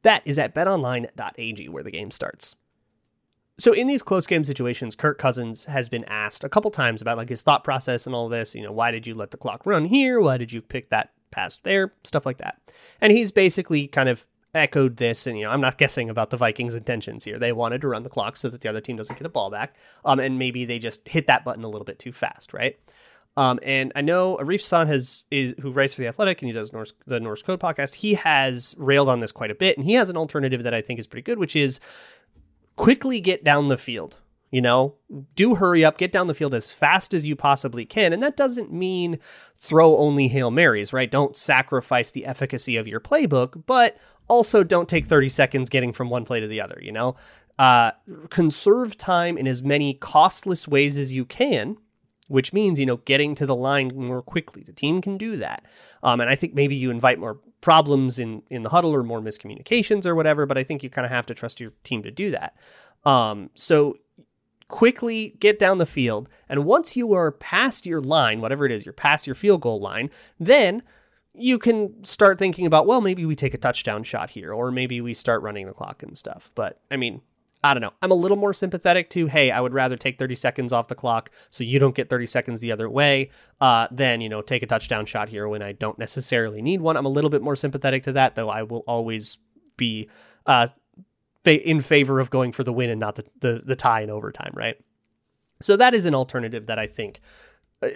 That 0.03 0.23
is 0.25 0.39
at 0.39 0.55
betonline.ag 0.55 1.69
where 1.69 1.83
the 1.83 1.91
game 1.91 2.11
starts. 2.11 2.57
So 3.59 3.75
in 3.75 3.87
these 3.87 4.03
close 4.03 4.27
game 4.27 4.43
situations, 4.43 4.95
Kirk 4.95 5.19
Cousins 5.19 5.67
has 5.67 5.91
been 5.91 6.05
asked 6.05 6.45
a 6.45 6.49
couple 6.49 6.71
times 6.71 7.03
about 7.03 7.19
like 7.19 7.29
his 7.29 7.43
thought 7.43 7.63
process 7.63 8.07
and 8.07 8.15
all 8.15 8.29
this. 8.29 8.55
You 8.55 8.63
know, 8.63 8.73
why 8.73 8.91
did 8.91 9.07
you 9.07 9.15
let 9.15 9.33
the 9.33 9.37
clock 9.37 9.67
run 9.67 9.85
here? 9.85 10.19
Why 10.19 10.39
did 10.39 10.51
you 10.51 10.63
pick 10.63 10.89
that 10.89 11.13
pass 11.31 11.59
there? 11.59 11.93
Stuff 12.03 12.25
like 12.25 12.39
that. 12.39 12.59
And 13.03 13.13
he's 13.13 13.31
basically 13.31 13.87
kind 13.87 14.09
of 14.09 14.27
echoed 14.55 14.97
this, 14.97 15.27
and 15.27 15.39
you 15.39 15.45
know, 15.45 15.51
I'm 15.51 15.61
not 15.61 15.79
guessing 15.79 16.11
about 16.11 16.31
the 16.31 16.37
Vikings' 16.37 16.75
intentions 16.75 17.25
here. 17.25 17.39
They 17.39 17.53
wanted 17.53 17.81
to 17.83 17.89
run 17.89 18.03
the 18.03 18.09
clock 18.09 18.37
so 18.37 18.49
that 18.49 18.61
the 18.61 18.69
other 18.69 18.81
team 18.81 18.97
doesn't 18.97 19.19
get 19.19 19.27
a 19.27 19.31
ball 19.31 19.51
back, 19.51 19.75
um, 20.05 20.19
and 20.21 20.39
maybe 20.39 20.65
they 20.65 20.79
just 20.79 21.09
hit 21.09 21.27
that 21.27 21.45
button 21.45 21.65
a 21.65 21.69
little 21.69 21.85
bit 21.85 21.99
too 21.99 22.13
fast, 22.13 22.53
right? 22.53 22.79
Um, 23.37 23.61
and 23.63 23.93
I 23.95 24.01
know 24.01 24.37
Arif 24.39 24.61
Hasan 24.61 24.89
has 24.89 25.25
is 25.31 25.55
who 25.61 25.71
writes 25.71 25.95
for 25.95 26.01
the 26.01 26.09
Athletic 26.09 26.43
and 26.43 26.49
he 26.49 26.53
does 26.53 26.73
Norse, 26.73 26.93
the 27.07 27.21
Norse 27.21 27.43
Code 27.43 27.61
podcast. 27.61 27.97
He 27.97 28.15
has 28.15 28.75
railed 28.77 29.09
on 29.09 29.21
this 29.21 29.33
quite 29.33 29.51
a 29.51 29.55
bit, 29.55 29.77
and 29.77 29.87
he 29.87 29.95
has 29.95 30.11
an 30.11 30.17
alternative 30.17 30.63
that 30.65 30.75
I 30.75 30.83
think 30.83 30.99
is 30.99 31.07
pretty 31.07 31.23
good, 31.23 31.39
which 31.39 31.55
is 31.55 31.81
quickly 32.77 33.21
get 33.21 33.45
down 33.45 33.69
the 33.69 33.79
field. 33.79 34.17
You 34.51 34.61
know, 34.61 34.97
do 35.37 35.55
hurry 35.55 35.85
up, 35.85 35.97
get 35.97 36.11
down 36.11 36.27
the 36.27 36.35
field 36.35 36.55
as 36.55 36.73
fast 36.73 37.15
as 37.15 37.25
you 37.25 37.37
possibly 37.37 37.85
can. 37.85 38.13
And 38.13 38.21
that 38.21 38.37
doesn't 38.37 38.73
mean 38.73 39.21
throw 39.57 39.97
only 39.97 40.27
Hail 40.27 40.51
Marys, 40.51 40.93
right? 40.93 41.09
Don't 41.09 41.37
sacrifice 41.37 42.11
the 42.11 42.27
efficacy 42.27 42.77
of 42.77 42.89
your 42.89 42.99
playbook, 42.99 43.63
but 43.65 43.97
also 44.31 44.63
don't 44.63 44.89
take 44.89 45.07
30 45.07 45.29
seconds 45.29 45.69
getting 45.69 45.93
from 45.93 46.09
one 46.09 46.25
play 46.25 46.41
to 46.41 46.47
the 46.47 46.61
other, 46.61 46.79
you 46.81 46.93
know? 46.93 47.17
Uh, 47.59 47.91
conserve 48.31 48.97
time 48.97 49.37
in 49.37 49.47
as 49.47 49.63
many 49.63 49.93
costless 49.93 50.67
ways 50.67 50.97
as 50.97 51.13
you 51.13 51.27
can, 51.27 51.77
which 52.29 52.53
means, 52.53 52.81
you 52.81 52.87
know, 52.87 52.99
getting 52.99 53.35
to 53.35 53.45
the 53.45 53.57
line 53.57 53.93
more 53.95 54.23
quickly. 54.23 54.63
The 54.63 54.73
team 54.73 55.03
can 55.03 55.19
do 55.19 55.37
that. 55.37 55.67
Um, 56.03 56.21
and 56.21 56.31
I 56.31 56.37
think 56.37 56.55
maybe 56.55 56.77
you 56.77 56.91
invite 56.91 57.19
more 57.19 57.39
problems 57.61 58.19
in, 58.19 58.43
in 58.49 58.63
the 58.63 58.71
huddle 58.71 58.95
or 58.95 59.03
more 59.03 59.21
miscommunications 59.21 60.07
or 60.07 60.15
whatever, 60.15 60.47
but 60.47 60.57
I 60.57 60.65
think 60.65 60.83
you 60.83 60.89
kind 60.89 61.05
of 61.05 61.11
have 61.11 61.27
to 61.27 61.35
trust 61.35 61.61
your 61.61 61.73
team 61.83 62.03
to 62.05 62.11
do 62.11 62.31
that. 62.31 62.57
Um, 63.05 63.51
so 63.55 63.99
quickly 64.69 65.37
get 65.41 65.59
down 65.59 65.79
the 65.79 65.87
field. 65.87 66.29
And 66.49 66.65
once 66.65 66.97
you 66.97 67.13
are 67.13 67.33
past 67.33 67.85
your 67.85 68.01
line, 68.01 68.41
whatever 68.41 68.65
it 68.65 68.73
is, 68.73 68.87
you're 68.87 68.93
past 68.93 69.27
your 69.27 69.35
field 69.35 69.61
goal 69.61 69.81
line, 69.81 70.09
then 70.39 70.83
you 71.35 71.59
can 71.59 72.03
start 72.05 72.39
thinking 72.39 72.67
about, 72.67 72.87
well, 72.87 73.01
maybe 73.01 73.25
we 73.25 73.37
take 73.37 73.55
a 73.55 73.59
touchdown 73.59 74.03
shot 74.03 74.31
here, 74.31 74.53
or 74.53 74.71
maybe 74.71 75.01
we 75.01 75.15
start 75.15 75.43
running 75.43 75.67
the 75.67 75.73
clock 75.73 76.03
and 76.03 76.17
stuff. 76.17 76.51
But 76.55 76.81
I 76.91 76.97
mean, 76.97 77.23
I 77.63 77.75
don't 77.75 77.83
know. 77.83 77.93
I'm 78.01 78.11
a 78.11 78.15
little 78.15 78.39
more 78.39 78.55
sympathetic 78.55 79.11
to, 79.11 79.27
hey, 79.27 79.51
I 79.51 79.61
would 79.61 79.75
rather 79.75 79.97
take 79.97 80.19
30 80.19 80.35
seconds 80.35 80.73
off 80.73 80.89
the 80.89 80.95
clock 80.95 81.31
so 81.51 81.63
you 81.63 81.79
don't 81.79 81.95
get 81.95 82.09
30 82.09 82.27
seconds 82.27 82.61
the 82.61 82.73
other 82.73 82.89
way 82.89 83.31
uh, 83.61 83.87
than, 83.91 84.23
you 84.23 84.31
know, 84.31 84.41
take 84.41 84.63
a 84.63 84.67
touchdown 84.67 85.05
shot 85.05 85.29
here 85.29 85.47
when 85.47 85.61
I 85.61 85.73
don't 85.73 85.99
necessarily 85.99 86.63
need 86.63 86.81
one. 86.81 86.97
I'm 86.97 87.05
a 87.05 87.11
little 87.11 87.29
bit 87.29 87.43
more 87.43 87.57
sympathetic 87.57 88.03
to 88.05 88.13
that, 88.13 88.35
though 88.35 88.49
I 88.49 88.63
will 88.63 88.83
always 88.87 89.39
be 89.77 90.09
uh, 90.47 90.69
in 91.45 91.81
favor 91.81 92.19
of 92.19 92.31
going 92.31 92.53
for 92.53 92.65
the 92.65 92.73
win 92.73 92.89
and 92.89 93.01
not 93.01 93.17
the, 93.17 93.25
the, 93.41 93.63
the 93.65 93.77
tie 93.77 94.01
in 94.01 94.11
overtime, 94.11 94.53
right? 94.55 94.77
So 95.61 95.77
that 95.77 95.93
is 95.93 96.07
an 96.07 96.15
alternative 96.15 96.67
that 96.67 96.79
I 96.79 96.87
think 96.87 97.21
uh, 97.83 97.91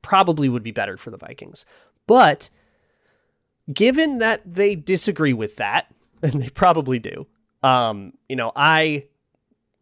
probably 0.00 0.48
would 0.48 0.62
be 0.62 0.70
better 0.70 0.96
for 0.96 1.10
the 1.10 1.16
Vikings. 1.16 1.66
But 2.06 2.50
given 3.72 4.18
that 4.18 4.42
they 4.44 4.74
disagree 4.74 5.32
with 5.32 5.56
that, 5.56 5.92
and 6.22 6.42
they 6.42 6.48
probably 6.48 6.98
do, 6.98 7.26
um, 7.62 8.12
you 8.28 8.36
know, 8.36 8.52
I 8.56 9.06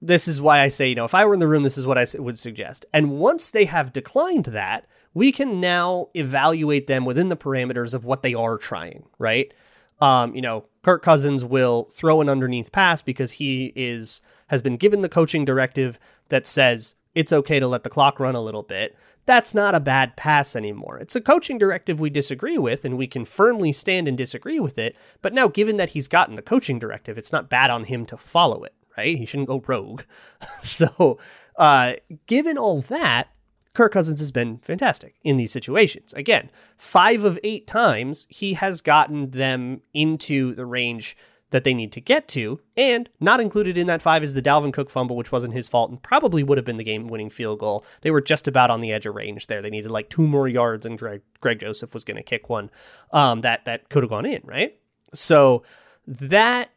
this 0.03 0.29
is 0.29 0.40
why 0.40 0.61
I 0.61 0.68
say, 0.68 0.88
you 0.88 0.94
know, 0.94 1.07
if 1.07 1.14
I 1.14 1.25
were 1.25 1.35
in 1.35 1.40
the 1.40 1.49
room, 1.49 1.62
this 1.62 1.79
is 1.79 1.87
what 1.87 1.99
I 1.99 2.07
would 2.18 2.38
suggest. 2.38 2.85
And 2.92 3.12
once 3.18 3.51
they 3.51 3.64
have 3.64 3.94
declined 3.94 4.44
that, 4.46 4.87
we 5.14 5.33
can 5.33 5.61
now 5.61 6.09
evaluate 6.14 6.87
them 6.87 7.07
within 7.07 7.31
the 7.31 7.37
parameters 7.37 7.94
of 7.94 8.05
what 8.05 8.22
they 8.22 8.35
are 8.35 8.59
trying, 8.59 9.05
right? 9.18 9.53
Um, 10.01 10.35
you 10.35 10.42
know, 10.42 10.66
Kirk 10.83 11.03
Cousins 11.03 11.42
will 11.42 11.88
throw 11.94 12.20
an 12.20 12.29
underneath 12.29 12.70
pass 12.70 13.01
because 13.01 13.33
he 13.33 13.72
is 13.75 14.20
has 14.49 14.61
been 14.62 14.77
given 14.77 15.01
the 15.01 15.09
coaching 15.09 15.44
directive 15.44 15.99
that 16.29 16.46
says 16.46 16.94
it's 17.14 17.33
okay 17.33 17.59
to 17.59 17.66
let 17.66 17.83
the 17.83 17.90
clock 17.90 18.20
run 18.20 18.35
a 18.35 18.42
little 18.42 18.62
bit 18.62 18.94
that's 19.27 19.55
not 19.55 19.75
a 19.75 19.81
bad 19.81 20.17
pass 20.17 20.57
anymore. 20.57 20.99
It's 20.99 21.17
a 21.17 21.21
coaching 21.21 21.59
directive 21.59 22.01
we 22.01 22.11
disagree 22.11 22.59
with, 22.59 22.85
and 22.85 22.97
we 22.97 23.07
can 23.07 23.25
firmly 23.25 23.73
stand 23.73 24.09
and 24.09 24.17
disagree 24.17 24.61
with 24.61 24.79
it. 24.79 24.97
But 25.21 25.35
now, 25.35 25.49
given 25.49 25.77
that 25.77 25.91
he's 25.91 26.09
gotten 26.09 26.37
the 26.37 26.43
coaching 26.43 26.79
directive, 26.79 27.19
it's 27.19 27.33
not 27.33 27.51
bad 27.51 27.71
on 27.71 27.85
him 27.85 28.07
to 28.07 28.17
follow 28.17 28.62
it, 28.62 28.75
right? 28.97 29.19
He 29.19 29.27
shouldn't 29.27 29.49
go 29.49 29.62
rogue. 29.67 30.03
so, 30.62 31.19
uh, 31.57 31.95
given 32.27 32.57
all 32.57 32.81
that, 32.83 33.29
Kirk 33.75 33.93
Cousins 33.93 34.21
has 34.21 34.33
been 34.33 34.59
fantastic 34.59 35.17
in 35.23 35.37
these 35.37 35.53
situations. 35.53 36.15
Again, 36.15 36.51
five 36.79 37.25
of 37.25 37.39
eight 37.45 37.67
times 37.67 38.27
he 38.31 38.55
has 38.55 38.81
gotten 38.81 39.33
them 39.33 39.83
into 39.93 40.55
the 40.55 40.65
range 40.65 41.17
that 41.57 41.64
they 41.64 41.73
need 41.73 41.90
to 41.90 42.03
get 42.03 42.29
to. 42.29 42.61
And 42.77 43.09
not 43.19 43.40
included 43.40 43.79
in 43.79 43.87
that 43.87 44.03
five 44.03 44.23
is 44.23 44.35
the 44.35 44.42
Dalvin 44.42 44.75
Cook 44.75 44.90
fumble, 44.90 45.16
which 45.16 45.33
wasn't 45.33 45.55
his 45.55 45.69
fault 45.69 45.90
and 45.90 46.03
probably 46.03 46.42
would 46.42 46.59
have 46.59 46.66
been 46.66 46.77
the 46.77 46.85
game 46.85 47.09
winning 47.09 47.31
field 47.31 47.61
goal. 47.61 47.83
They 48.03 48.11
were 48.11 48.21
just 48.21 48.47
about 48.47 48.71
on 48.71 48.83
the 48.83 48.92
edge 48.92 49.07
of 49.07 49.14
range 49.14 49.47
there. 49.47 49.62
They 49.62 49.71
needed 49.71 49.90
like 49.90 50.11
two 50.11 50.27
more 50.27 50.47
yards, 50.49 50.85
and 50.85 50.99
Greg, 50.99 51.23
Greg 51.40 51.61
Joseph 51.61 51.95
was 51.95 52.05
going 52.05 52.19
to 52.19 52.23
kick 52.23 52.51
one 52.51 52.71
um, 53.11 53.40
that, 53.40 53.64
that 53.64 53.88
could 53.88 54.03
have 54.03 54.11
gone 54.11 54.27
in, 54.27 54.42
right? 54.45 54.79
So 55.14 55.62
that 56.07 56.73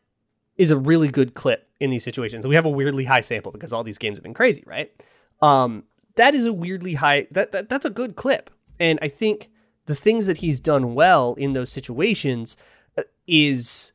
is 0.55 0.71
a 0.71 0.77
really 0.77 1.09
good 1.09 1.33
clip 1.33 1.67
in 1.81 1.89
these 1.89 2.05
situations. 2.05 2.47
We 2.47 2.55
have 2.55 2.65
a 2.65 2.69
weirdly 2.69 3.03
high 3.03 3.19
sample 3.19 3.51
because 3.51 3.73
all 3.73 3.83
these 3.83 3.97
games 3.97 4.17
have 4.17 4.23
been 4.23 4.33
crazy, 4.33 4.63
right? 4.65 4.93
Um, 5.41 5.83
that 6.15 6.33
is 6.33 6.45
a 6.45 6.53
weirdly 6.53 6.93
high 6.93 7.27
that, 7.31 7.51
that 7.51 7.67
that's 7.67 7.83
a 7.83 7.89
good 7.89 8.15
clip. 8.15 8.49
And 8.79 8.97
I 9.01 9.09
think 9.09 9.49
the 9.87 9.95
things 9.95 10.25
that 10.25 10.37
he's 10.37 10.61
done 10.61 10.95
well 10.95 11.33
in 11.33 11.51
those 11.51 11.69
situations 11.69 12.55
uh, 12.97 13.03
is 13.27 13.91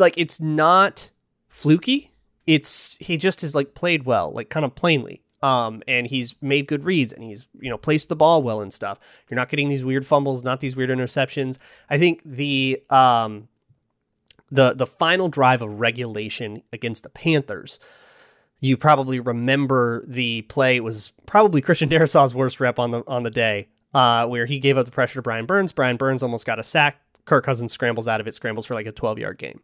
like 0.00 0.14
it's 0.16 0.40
not 0.40 1.10
fluky. 1.48 2.12
It's 2.46 2.96
he 3.00 3.16
just 3.16 3.42
has 3.42 3.54
like 3.54 3.74
played 3.74 4.04
well, 4.04 4.32
like 4.32 4.48
kind 4.48 4.64
of 4.64 4.74
plainly. 4.74 5.22
Um, 5.40 5.84
and 5.86 6.08
he's 6.08 6.34
made 6.42 6.66
good 6.66 6.84
reads 6.84 7.12
and 7.12 7.22
he's 7.22 7.46
you 7.60 7.70
know 7.70 7.78
placed 7.78 8.08
the 8.08 8.16
ball 8.16 8.42
well 8.42 8.60
and 8.60 8.72
stuff. 8.72 8.98
You're 9.28 9.36
not 9.36 9.48
getting 9.48 9.68
these 9.68 9.84
weird 9.84 10.04
fumbles, 10.04 10.42
not 10.42 10.60
these 10.60 10.74
weird 10.74 10.90
interceptions. 10.90 11.58
I 11.88 11.98
think 11.98 12.22
the 12.24 12.82
um 12.90 13.48
the 14.50 14.74
the 14.74 14.86
final 14.86 15.28
drive 15.28 15.62
of 15.62 15.78
regulation 15.78 16.62
against 16.72 17.02
the 17.02 17.08
Panthers. 17.08 17.78
You 18.60 18.76
probably 18.76 19.20
remember 19.20 20.04
the 20.06 20.42
play 20.42 20.76
it 20.76 20.84
was 20.84 21.12
probably 21.26 21.60
Christian 21.60 21.88
Darrisaw's 21.90 22.34
worst 22.34 22.58
rep 22.58 22.78
on 22.78 22.90
the 22.90 23.02
on 23.06 23.22
the 23.22 23.30
day, 23.30 23.68
uh, 23.94 24.26
where 24.26 24.46
he 24.46 24.58
gave 24.58 24.76
up 24.76 24.86
the 24.86 24.92
pressure 24.92 25.16
to 25.16 25.22
Brian 25.22 25.46
Burns. 25.46 25.72
Brian 25.72 25.96
Burns 25.96 26.22
almost 26.22 26.46
got 26.46 26.58
a 26.58 26.64
sack. 26.64 27.00
Kirk 27.28 27.44
Cousins 27.44 27.72
scrambles 27.72 28.08
out 28.08 28.20
of 28.20 28.26
it, 28.26 28.34
scrambles 28.34 28.66
for 28.66 28.74
like 28.74 28.86
a 28.86 28.92
12 28.92 29.18
yard 29.18 29.38
game. 29.38 29.60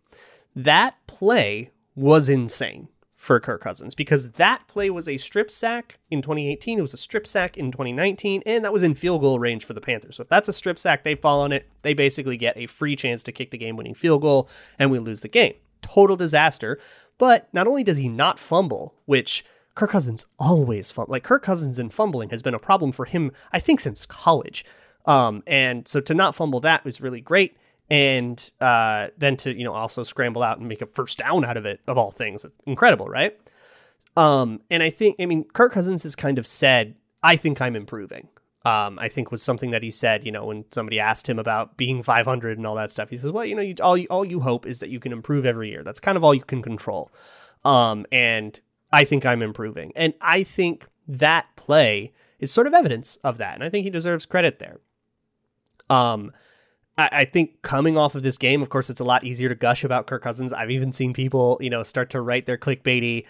That 0.55 0.95
play 1.07 1.71
was 1.97 2.29
insane 2.29 2.89
for 3.17 3.41
Kirk 3.41 3.63
Cousins 3.63 3.95
because 3.95 4.33
that 4.33 4.69
play 4.69 4.91
was 4.91 5.09
a 5.09 5.17
strip 5.17 5.51
sack 5.51 5.99
in 6.11 6.21
2018. 6.21 6.79
It 6.79 6.83
was 6.83 6.93
a 6.93 6.99
strip 6.99 7.27
sack 7.27 7.57
in 7.57 7.73
2019, 7.73 8.43
and 8.45 8.65
that 8.65 8.73
was 8.73 8.83
in 8.83 8.95
field 8.95 9.23
goal 9.23 9.39
range 9.39 9.65
for 9.65 9.73
the 9.73 9.81
Panthers. 9.81 10.17
So 10.17 10.23
if 10.23 10.29
that's 10.29 10.49
a 10.49 10.53
strip 10.53 10.79
sack, 10.79 11.05
they 11.05 11.15
fall 11.15 11.41
on 11.41 11.51
it. 11.51 11.67
They 11.81 11.95
basically 11.95 12.37
get 12.37 12.57
a 12.59 12.67
free 12.67 12.97
chance 12.97 13.23
to 13.23 13.33
kick 13.33 13.51
the 13.51 13.59
game 13.59 13.77
winning 13.77 13.95
field 13.95 14.21
goal, 14.21 14.49
and 14.79 14.91
we 14.91 14.99
lose 14.99 15.23
the 15.23 15.29
game. 15.29 15.55
Total 15.81 16.17
disaster. 16.17 16.79
But 17.17 17.49
not 17.53 17.67
only 17.67 17.83
does 17.83 17.99
he 17.99 18.09
not 18.09 18.39
fumble, 18.39 18.95
which 19.07 19.45
Kirk 19.75 19.91
Cousins 19.91 20.27
always 20.39 20.91
fumble. 20.91 21.13
Like 21.13 21.23
Kirk 21.23 21.43
Cousins 21.43 21.79
in 21.79 21.89
fumbling 21.89 22.29
has 22.29 22.43
been 22.43 22.55
a 22.55 22.59
problem 22.59 22.93
for 22.93 23.07
him, 23.07 23.33
I 23.53 23.59
think, 23.59 23.81
since 23.81 24.05
college. 24.05 24.65
Um, 25.07 25.43
and 25.47 25.87
so 25.87 26.01
to 26.01 26.15
not 26.15 26.35
fumble 26.35 26.61
that 26.61 26.85
was 26.85 27.01
really 27.01 27.21
great. 27.21 27.57
And 27.91 28.51
uh, 28.61 29.09
then 29.19 29.37
to 29.39 29.57
you 29.57 29.65
know 29.65 29.75
also 29.75 30.03
scramble 30.03 30.43
out 30.43 30.59
and 30.59 30.69
make 30.69 30.81
a 30.81 30.87
first 30.87 31.19
down 31.19 31.45
out 31.45 31.57
of 31.57 31.67
it 31.67 31.81
of 31.87 31.99
all 31.99 32.11
things 32.11 32.47
incredible 32.67 33.09
right? 33.09 33.39
Um, 34.17 34.61
and 34.71 34.83
i 34.83 34.91
think 34.91 35.17
i 35.21 35.27
mean 35.27 35.45
kirk 35.53 35.73
cousins 35.73 36.05
has 36.05 36.15
kind 36.15 36.39
of 36.39 36.47
said 36.47 36.95
i 37.23 37.37
think 37.37 37.61
i'm 37.61 37.77
improving. 37.77 38.29
Um, 38.65 38.99
i 38.99 39.09
think 39.09 39.31
was 39.31 39.43
something 39.43 39.73
that 39.73 39.83
he 39.83 39.91
said 39.91 40.25
you 40.25 40.33
know 40.33 40.47
when 40.47 40.65
somebody 40.71 40.99
asked 40.99 41.29
him 41.29 41.39
about 41.39 41.77
being 41.77 42.03
500 42.03 42.57
and 42.57 42.67
all 42.67 42.77
that 42.77 42.91
stuff 42.91 43.11
he 43.11 43.17
says 43.17 43.31
well 43.31 43.45
you 43.45 43.55
know 43.55 43.63
you, 43.63 43.75
all, 43.83 43.97
you, 43.97 44.07
all 44.09 44.25
you 44.25 44.41
hope 44.41 44.67
is 44.67 44.79
that 44.81 44.89
you 44.89 45.01
can 45.01 45.13
improve 45.13 45.45
every 45.45 45.69
year. 45.69 45.83
That's 45.83 46.01
kind 46.01 46.17
of 46.17 46.25
all 46.25 46.35
you 46.35 46.45
can 46.45 46.63
control. 46.63 47.11
Um, 47.65 48.07
and 48.13 48.59
i 48.93 49.05
think 49.05 49.27
i'm 49.27 49.43
improving. 49.43 49.93
And 49.97 50.15
i 50.21 50.45
think 50.45 50.87
that 51.07 51.47
play 51.57 52.13
is 52.39 52.51
sort 52.53 52.67
of 52.67 52.73
evidence 52.73 53.17
of 53.17 53.37
that. 53.39 53.55
And 53.55 53.65
i 53.65 53.69
think 53.69 53.85
he 53.85 53.91
deserves 53.91 54.27
credit 54.27 54.61
there 54.61 54.79
um, 55.91 56.33
I, 56.97 57.09
I 57.13 57.25
think 57.25 57.63
coming 57.63 57.97
off 57.99 58.15
of 58.15 58.23
this 58.23 58.39
game, 58.39 58.63
of 58.63 58.69
course, 58.69 58.91
it's 58.91 59.01
a 59.01 59.05
lot 59.05 59.25
easier 59.25 59.49
to 59.49 59.55
gush 59.55 59.85
about 59.85 60.07
Kirk 60.07 60.23
Cousins. 60.23 60.53
I've 60.53 60.71
even 60.71 60.93
seen 60.93 61.13
people, 61.13 61.59
you 61.61 61.71
know, 61.71 61.83
start 61.83 62.11
to 62.11 62.21
write 62.21 62.47
their 62.47 62.59
clickbaity 62.59 63.25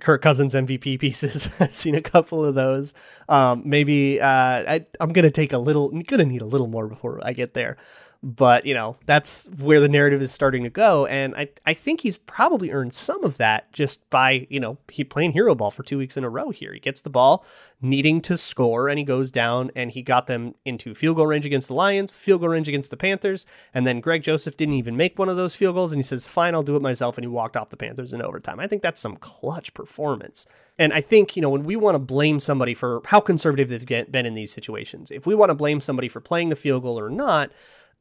Kirk 0.00 0.22
Cousins 0.22 0.54
MVP 0.54 0.98
pieces. 1.00 1.48
I've 1.60 1.76
seen 1.76 1.94
a 1.94 2.02
couple 2.02 2.44
of 2.44 2.54
those. 2.54 2.94
Um, 3.28 3.62
maybe 3.64 4.20
uh, 4.20 4.26
I, 4.28 4.86
I'm 5.00 5.12
gonna 5.12 5.30
take 5.30 5.52
a 5.52 5.58
little, 5.58 5.90
gonna 5.90 6.24
need 6.24 6.42
a 6.42 6.46
little 6.46 6.66
more 6.66 6.88
before 6.88 7.20
I 7.22 7.32
get 7.32 7.54
there 7.54 7.76
but 8.22 8.66
you 8.66 8.74
know 8.74 8.96
that's 9.06 9.48
where 9.58 9.80
the 9.80 9.88
narrative 9.88 10.20
is 10.20 10.32
starting 10.32 10.64
to 10.64 10.70
go. 10.70 11.06
And 11.06 11.34
i 11.36 11.48
i 11.66 11.74
think 11.74 12.00
he's 12.00 12.18
probably 12.18 12.70
earned 12.70 12.94
some 12.94 13.22
of 13.24 13.36
that 13.38 13.72
just 13.72 14.08
by 14.10 14.46
you 14.50 14.60
know 14.60 14.78
he 14.90 15.04
playing 15.04 15.32
hero 15.32 15.54
ball 15.54 15.70
for 15.70 15.82
two 15.82 15.98
weeks 15.98 16.16
in 16.16 16.24
a 16.24 16.30
row 16.30 16.50
here. 16.50 16.72
He 16.72 16.80
gets 16.80 17.00
the 17.00 17.10
ball 17.10 17.44
needing 17.80 18.20
to 18.22 18.36
score 18.36 18.88
and 18.88 18.98
he 18.98 19.04
goes 19.04 19.30
down 19.30 19.70
and 19.76 19.92
he 19.92 20.02
got 20.02 20.26
them 20.26 20.54
into 20.64 20.94
field 20.94 21.16
goal 21.16 21.26
range 21.26 21.46
against 21.46 21.68
the 21.68 21.74
lions 21.74 22.14
field 22.14 22.40
goal 22.40 22.50
range 22.50 22.66
against 22.66 22.90
the 22.90 22.96
panthers 22.96 23.46
and 23.72 23.86
then 23.86 24.00
greg 24.00 24.20
joseph 24.20 24.56
didn't 24.56 24.74
even 24.74 24.96
make 24.96 25.16
one 25.16 25.28
of 25.28 25.36
those 25.36 25.54
field 25.54 25.76
goals 25.76 25.92
and 25.92 26.00
he 26.00 26.02
says 26.02 26.26
fine 26.26 26.56
i'll 26.56 26.64
do 26.64 26.74
it 26.74 26.82
myself 26.82 27.16
and 27.16 27.22
he 27.22 27.28
walked 27.28 27.56
off 27.56 27.70
the 27.70 27.76
panthers 27.76 28.12
in 28.12 28.20
overtime. 28.28 28.60
I 28.60 28.66
think 28.66 28.82
that's 28.82 29.00
some 29.00 29.16
clutch 29.16 29.74
performance. 29.74 30.46
And 30.78 30.92
I 30.92 31.00
think, 31.00 31.34
you 31.34 31.42
know, 31.42 31.50
when 31.50 31.64
we 31.64 31.74
want 31.74 31.96
to 31.96 31.98
blame 31.98 32.38
somebody 32.38 32.74
for 32.74 33.02
how 33.06 33.18
conservative 33.18 33.68
they've 33.68 34.12
been 34.12 34.26
in 34.26 34.34
these 34.34 34.52
situations, 34.52 35.10
if 35.10 35.26
we 35.26 35.34
want 35.34 35.50
to 35.50 35.54
blame 35.54 35.80
somebody 35.80 36.08
for 36.08 36.20
playing 36.20 36.50
the 36.50 36.56
field 36.56 36.84
goal 36.84 37.00
or 37.00 37.10
not, 37.10 37.50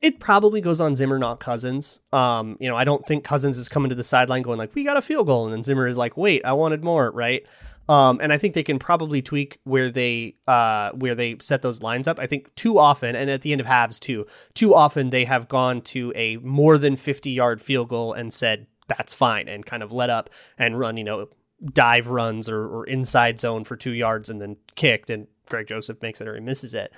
it 0.02 0.20
probably 0.20 0.62
goes 0.62 0.80
on 0.80 0.96
Zimmer, 0.96 1.18
not 1.18 1.40
Cousins. 1.40 2.00
Um, 2.14 2.58
you 2.60 2.70
know, 2.70 2.76
I 2.76 2.84
don't 2.84 3.06
think 3.08 3.24
Cousins 3.24 3.58
is 3.58 3.68
coming 3.68 3.90
to 3.90 3.96
the 3.96 4.04
sideline 4.04 4.44
going 4.44 4.58
like, 4.58 4.76
"We 4.76 4.84
got 4.84 4.98
a 4.98 5.02
field 5.02 5.28
goal," 5.28 5.46
and 5.46 5.54
then 5.54 5.64
Zimmer 5.64 5.88
is 5.88 5.98
like, 5.98 6.16
"Wait, 6.18 6.44
I 6.46 6.54
wanted 6.54 6.84
more," 6.84 7.12
right? 7.12 7.46
Um, 7.90 8.20
and 8.22 8.34
I 8.34 8.38
think 8.38 8.54
they 8.54 8.64
can 8.64 8.80
probably 8.80 9.22
tweak 9.22 9.60
where 9.64 9.90
they 9.90 10.36
uh, 10.46 10.92
where 10.92 11.16
they 11.16 11.38
set 11.40 11.62
those 11.62 11.82
lines 11.82 12.08
up. 12.08 12.20
I 12.20 12.28
think 12.28 12.54
too 12.56 12.78
often, 12.78 13.16
and 13.16 13.30
at 13.30 13.42
the 13.42 13.52
end 13.52 13.62
of 13.62 13.68
halves 13.68 14.00
too, 14.00 14.28
too 14.54 14.76
often 14.76 15.10
they 15.10 15.26
have 15.26 15.48
gone 15.48 15.82
to 15.82 16.12
a 16.16 16.38
more 16.38 16.78
than 16.78 16.96
fifty 16.96 17.32
yard 17.32 17.62
field 17.62 17.90
goal 17.90 18.14
and 18.14 18.34
said 18.34 18.68
that's 18.88 19.14
fine, 19.14 19.48
and 19.48 19.66
kind 19.66 19.82
of 19.84 19.92
let 19.92 20.10
up 20.10 20.30
and 20.58 20.78
run, 20.80 20.98
you 20.98 21.04
know, 21.04 21.30
dive 21.74 22.08
runs 22.08 22.50
or, 22.50 22.68
or 22.68 22.86
inside 22.86 23.40
zone 23.40 23.64
for 23.64 23.76
two 23.76 23.92
yards 23.92 24.30
and 24.30 24.42
then 24.42 24.58
kicked, 24.76 25.10
and 25.10 25.28
Greg 25.48 25.68
Joseph 25.68 26.02
makes 26.02 26.22
it 26.22 26.28
or 26.28 26.36
he 26.36 26.42
misses 26.42 26.74
it. 26.76 26.92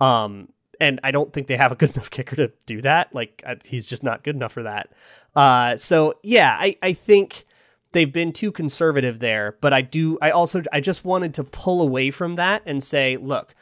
Um, 0.00 0.48
and 0.80 0.98
I 1.04 1.10
don't 1.10 1.32
think 1.32 1.46
they 1.46 1.56
have 1.56 1.72
a 1.72 1.76
good 1.76 1.90
enough 1.94 2.10
kicker 2.10 2.36
to 2.36 2.52
do 2.66 2.80
that. 2.82 3.14
Like 3.14 3.44
he's 3.64 3.86
just 3.86 4.02
not 4.02 4.24
good 4.24 4.36
enough 4.36 4.52
for 4.52 4.62
that. 4.62 4.90
Uh, 5.36 5.76
so 5.76 6.14
yeah, 6.22 6.56
I 6.58 6.76
I 6.82 6.92
think 6.92 7.46
they've 7.92 8.12
been 8.12 8.32
too 8.32 8.52
conservative 8.52 9.18
there. 9.18 9.56
But 9.60 9.72
I 9.72 9.82
do. 9.82 10.18
I 10.20 10.30
also 10.30 10.62
I 10.72 10.80
just 10.80 11.04
wanted 11.04 11.34
to 11.34 11.44
pull 11.44 11.82
away 11.82 12.10
from 12.10 12.36
that 12.36 12.62
and 12.66 12.82
say, 12.82 13.16
look, 13.16 13.54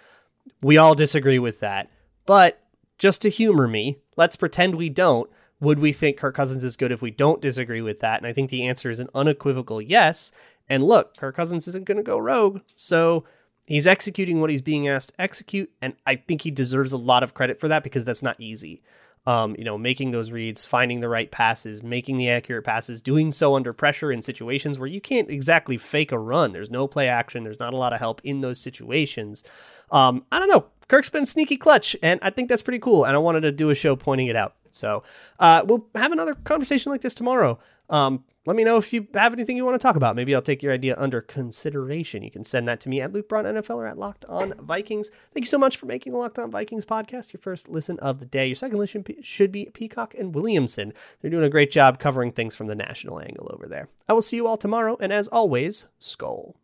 we 0.63 0.77
all 0.77 0.95
disagree 0.95 1.39
with 1.39 1.61
that, 1.61 1.91
but 2.27 2.63
just 2.99 3.23
to 3.23 3.29
humor 3.29 3.69
me, 3.69 3.99
let's 4.17 4.37
pretend 4.37 4.75
we 4.75 4.89
don't. 4.89 5.31
Would 5.61 5.79
we 5.79 5.93
think 5.93 6.17
Kirk 6.17 6.35
Cousins 6.35 6.63
is 6.63 6.77
good 6.77 6.93
if 6.93 7.03
we 7.03 7.11
don't 7.11 7.41
disagree 7.41 7.81
with 7.81 8.01
that? 8.01 8.19
And 8.19 8.27
I 8.27 8.33
think 8.33 8.51
the 8.51 8.67
answer 8.67 8.91
is 8.91 9.01
an 9.01 9.09
unequivocal 9.15 9.81
yes. 9.81 10.31
And 10.69 10.85
look, 10.85 11.17
Kirk 11.17 11.35
Cousins 11.35 11.67
isn't 11.69 11.85
going 11.85 11.97
to 11.97 12.03
go 12.03 12.19
rogue. 12.19 12.61
So 12.77 13.25
He's 13.69 13.87
executing 13.87 14.41
what 14.41 14.49
he's 14.49 14.63
being 14.63 14.89
asked 14.89 15.11
to 15.11 15.21
execute, 15.21 15.71
and 15.83 15.93
I 16.07 16.17
think 16.17 16.41
he 16.41 16.51
deserves 16.51 16.93
a 16.93 16.97
lot 16.97 17.23
of 17.23 17.35
credit 17.35 17.61
for 17.61 17.69
that 17.69 17.85
because 17.85 18.07
that's 18.07 18.23
not 18.23 18.41
easy. 18.41 18.81
Um, 19.27 19.55
you 19.59 19.65
know, 19.65 19.77
making 19.77 20.11
those 20.11 20.31
reads, 20.31 20.65
finding 20.65 21.01
the 21.01 21.09
right 21.11 21.31
passes, 21.31 21.83
making 21.83 22.17
the 22.17 22.31
accurate 22.31 22.65
passes, 22.65 23.03
doing 23.03 23.31
so 23.31 23.55
under 23.55 23.75
pressure 23.75 24.11
in 24.11 24.23
situations 24.23 24.79
where 24.79 24.87
you 24.87 25.03
can't 25.03 25.29
exactly 25.29 25.77
fake 25.77 26.13
a 26.13 26.19
run. 26.19 26.53
There's 26.53 26.71
no 26.71 26.89
play 26.89 27.09
action. 27.09 27.45
There's 27.45 27.61
not 27.61 27.75
a 27.75 27.77
lot 27.77 27.93
of 27.93 27.99
help 27.99 28.23
in 28.25 28.41
those 28.41 28.59
situations. 28.59 29.45
Um, 29.91 30.25
I 30.33 30.39
don't 30.39 30.49
know. 30.49 30.65
Kirk's 30.89 31.11
been 31.11 31.27
sneaky 31.27 31.59
clutch, 31.59 31.95
and 32.03 32.19
I 32.23 32.31
think 32.31 32.49
that's 32.49 32.63
pretty 32.63 32.79
cool. 32.79 33.05
And 33.05 33.15
I 33.15 33.19
wanted 33.19 33.43
to 33.43 33.53
do 33.53 33.69
a 33.69 33.75
show 33.75 33.97
pointing 33.97 34.29
it 34.29 34.37
out. 34.37 34.55
So 34.71 35.03
uh, 35.39 35.63
we'll 35.67 35.85
have 35.95 36.13
another 36.13 36.33
conversation 36.33 36.91
like 36.91 37.03
this 37.03 37.15
tomorrow. 37.15 37.59
Um, 37.91 38.25
let 38.49 38.57
me 38.57 38.65
know 38.65 38.79
if 38.79 38.95
you 38.95 39.07
have 39.13 39.35
anything 39.35 39.59
you 39.59 39.65
want 39.67 39.79
to 39.79 39.87
talk 39.87 39.95
about. 39.95 40.17
Maybe 40.17 40.35
I'll 40.35 40.41
take 40.41 40.63
your 40.63 40.73
idea 40.73 40.95
under 40.97 41.21
consideration. 41.21 42.23
You 42.23 42.31
can 42.31 42.45
send 42.45 42.67
that 42.67 42.81
to 42.81 42.89
me 42.89 42.99
at 42.99 43.13
Luke 43.13 43.29
Braun 43.29 43.45
NFL 43.45 43.77
or 43.77 43.87
at 43.87 43.99
Locked 43.99 44.25
On 44.25 44.55
Vikings. 44.55 45.11
Thank 45.35 45.45
you 45.45 45.51
so 45.51 45.59
much 45.59 45.77
for 45.77 45.85
making 45.85 46.15
the 46.15 46.19
Locked 46.19 46.39
On 46.39 46.51
Vikings 46.51 46.87
podcast 46.87 47.35
your 47.35 47.43
first 47.43 47.69
listen 47.69 47.99
of 47.99 48.21
the 48.21 48.25
day. 48.25 48.47
Your 48.47 48.57
second 48.57 48.79
listen 48.79 49.05
should 49.21 49.53
be 49.53 49.67
Peacock 49.67 50.15
and 50.15 50.35
Williamson. 50.35 50.95
They're 51.21 51.31
doing 51.31 51.45
a 51.45 51.51
great 51.51 51.71
job 51.71 51.99
covering 51.99 52.33
things 52.33 52.57
from 52.57 52.69
the 52.69 52.75
national 52.75 53.21
angle 53.21 53.51
over 53.53 53.67
there. 53.67 53.91
I 54.09 54.15
will 54.15 54.23
see 54.23 54.37
you 54.37 54.47
all 54.47 54.57
tomorrow, 54.57 54.97
and 54.99 55.13
as 55.13 55.29
always, 55.29 55.89
Skol. 56.01 56.55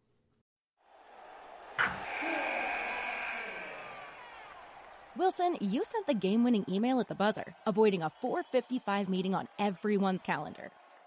Wilson, 5.18 5.58
you 5.60 5.84
sent 5.84 6.06
the 6.06 6.14
game-winning 6.14 6.64
email 6.66 6.98
at 6.98 7.08
the 7.08 7.14
buzzer, 7.14 7.54
avoiding 7.66 8.00
a 8.00 8.10
4:55 8.22 9.10
meeting 9.10 9.34
on 9.34 9.48
everyone's 9.58 10.22
calendar. 10.22 10.72